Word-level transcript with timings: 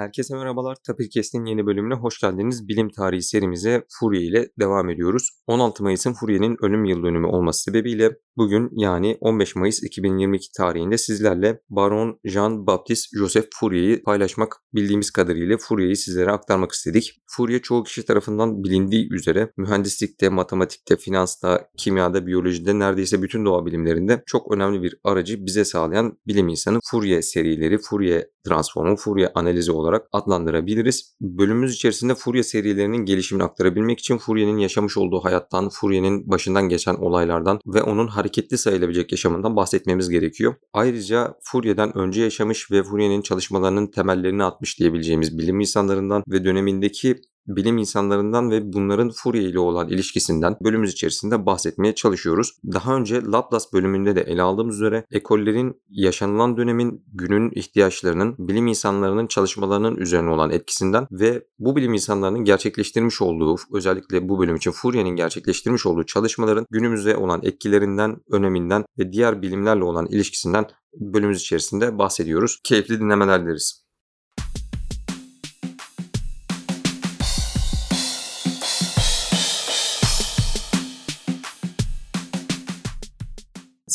Herkese 0.00 0.34
merhabalar. 0.34 0.76
Tapirkes'in 0.86 1.44
yeni 1.44 1.66
bölümüne 1.66 1.94
hoş 1.94 2.20
geldiniz. 2.20 2.68
Bilim 2.68 2.88
tarihi 2.88 3.22
serimize 3.22 3.84
Fourier 4.00 4.22
ile 4.22 4.48
devam 4.58 4.90
ediyoruz. 4.90 5.30
16 5.46 5.82
Mayıs'ın 5.82 6.12
Fourier'in 6.12 6.56
ölüm 6.64 6.84
yıl 6.84 7.02
dönümü 7.02 7.26
olması 7.26 7.62
sebebiyle 7.62 8.10
bugün 8.36 8.70
yani 8.72 9.18
15 9.20 9.56
Mayıs 9.56 9.82
2022 9.82 10.52
tarihinde 10.56 10.98
sizlerle 10.98 11.60
Baron 11.70 12.20
Jean-Baptiste 12.24 13.18
Joseph 13.18 13.46
Fourier'i 13.54 14.02
paylaşmak 14.02 14.56
bildiğimiz 14.74 15.10
kadarıyla 15.10 15.56
Fourier'i 15.58 15.96
sizlere 15.96 16.30
aktarmak 16.30 16.72
istedik. 16.72 17.20
Fourier 17.26 17.62
çoğu 17.62 17.82
kişi 17.82 18.04
tarafından 18.04 18.64
bilindiği 18.64 19.12
üzere 19.12 19.52
mühendislikte, 19.56 20.28
matematikte, 20.28 20.96
finansta, 20.96 21.68
kimyada, 21.76 22.26
biyolojide 22.26 22.78
neredeyse 22.78 23.22
bütün 23.22 23.44
doğa 23.44 23.66
bilimlerinde 23.66 24.22
çok 24.26 24.52
önemli 24.54 24.82
bir 24.82 24.96
aracı 25.04 25.46
bize 25.46 25.64
sağlayan 25.64 26.18
bilim 26.26 26.48
insanı 26.48 26.78
Fourier 26.90 27.20
serileri, 27.20 27.78
Fourier 27.78 28.24
transformu, 28.44 28.96
Fourier 28.96 29.32
analizi 29.34 29.72
olarak 29.72 30.06
adlandırabiliriz. 30.12 31.16
Bölümümüz 31.20 31.74
içerisinde 31.74 32.14
Fourier 32.14 32.42
serilerinin 32.42 33.04
gelişimini 33.04 33.44
aktarabilmek 33.44 33.98
için 33.98 34.18
Fourier'in 34.18 34.58
yaşamış 34.58 34.96
olduğu 34.96 35.20
hayattan, 35.24 35.68
Fourier'in 35.68 36.30
başından 36.30 36.68
geçen 36.68 36.94
olaylardan 36.94 37.60
ve 37.66 37.82
onun 37.82 38.06
hareketli 38.06 38.58
sayılabilecek 38.58 39.12
yaşamından 39.12 39.56
bahsetmemiz 39.56 40.08
gerekiyor. 40.08 40.54
Ayrıca 40.72 41.34
Fourier'den 41.42 41.98
önce 41.98 42.22
yaşamış 42.22 42.70
ve 42.70 42.82
Fourier'in 42.82 43.22
çalışmalarının 43.22 43.86
temellerini 43.86 44.44
atmış 44.44 44.78
diyebileceğimiz 44.78 45.38
bilim 45.38 45.60
insanlarından 45.60 46.22
ve 46.28 46.44
dönemindeki 46.44 47.16
bilim 47.46 47.78
insanlarından 47.78 48.50
ve 48.50 48.72
bunların 48.72 49.10
Fourier 49.10 49.42
ile 49.42 49.58
olan 49.58 49.88
ilişkisinden 49.88 50.56
bölümümüz 50.64 50.92
içerisinde 50.92 51.46
bahsetmeye 51.46 51.94
çalışıyoruz. 51.94 52.52
Daha 52.72 52.96
önce 52.96 53.22
Laplace 53.22 53.64
bölümünde 53.72 54.16
de 54.16 54.20
ele 54.20 54.42
aldığımız 54.42 54.76
üzere 54.76 55.04
ekollerin 55.10 55.82
yaşanılan 55.88 56.56
dönemin 56.56 57.04
günün 57.12 57.50
ihtiyaçlarının 57.54 58.34
bilim 58.38 58.66
insanlarının 58.66 59.26
çalışmalarının 59.26 59.96
üzerine 59.96 60.30
olan 60.30 60.50
etkisinden 60.50 61.06
ve 61.10 61.44
bu 61.58 61.76
bilim 61.76 61.94
insanlarının 61.94 62.44
gerçekleştirmiş 62.44 63.22
olduğu 63.22 63.56
özellikle 63.72 64.28
bu 64.28 64.38
bölüm 64.38 64.56
için 64.56 64.70
Fourier'in 64.70 65.16
gerçekleştirmiş 65.16 65.86
olduğu 65.86 66.04
çalışmaların 66.04 66.66
günümüzde 66.70 67.16
olan 67.16 67.40
etkilerinden, 67.42 68.16
öneminden 68.30 68.84
ve 68.98 69.12
diğer 69.12 69.42
bilimlerle 69.42 69.84
olan 69.84 70.06
ilişkisinden 70.06 70.66
bölümümüz 71.00 71.40
içerisinde 71.40 71.98
bahsediyoruz. 71.98 72.60
Keyifli 72.64 73.00
dinlemeler 73.00 73.44
dileriz. 73.44 73.79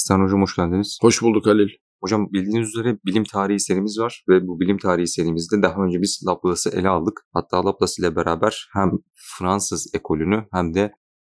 Sen 0.07 0.19
hocam 0.19 0.41
hoş 0.41 0.55
geldiniz. 0.55 0.97
Hoş 1.01 1.21
bulduk 1.21 1.45
Halil. 1.45 1.69
Hocam 2.03 2.27
bildiğiniz 2.33 2.69
üzere 2.69 2.97
bilim 3.05 3.23
tarihi 3.23 3.59
serimiz 3.59 3.99
var 3.99 4.23
ve 4.29 4.47
bu 4.47 4.59
bilim 4.59 4.77
tarihi 4.77 5.07
serimizde 5.07 5.61
daha 5.61 5.83
önce 5.83 6.01
biz 6.01 6.23
Laplace'ı 6.27 6.73
ele 6.79 6.89
aldık. 6.89 7.21
Hatta 7.33 7.65
Laplace 7.65 7.93
ile 7.99 8.15
beraber 8.15 8.69
hem 8.73 8.91
Fransız 9.13 9.91
ekolünü 9.93 10.45
hem 10.53 10.73
de 10.73 10.91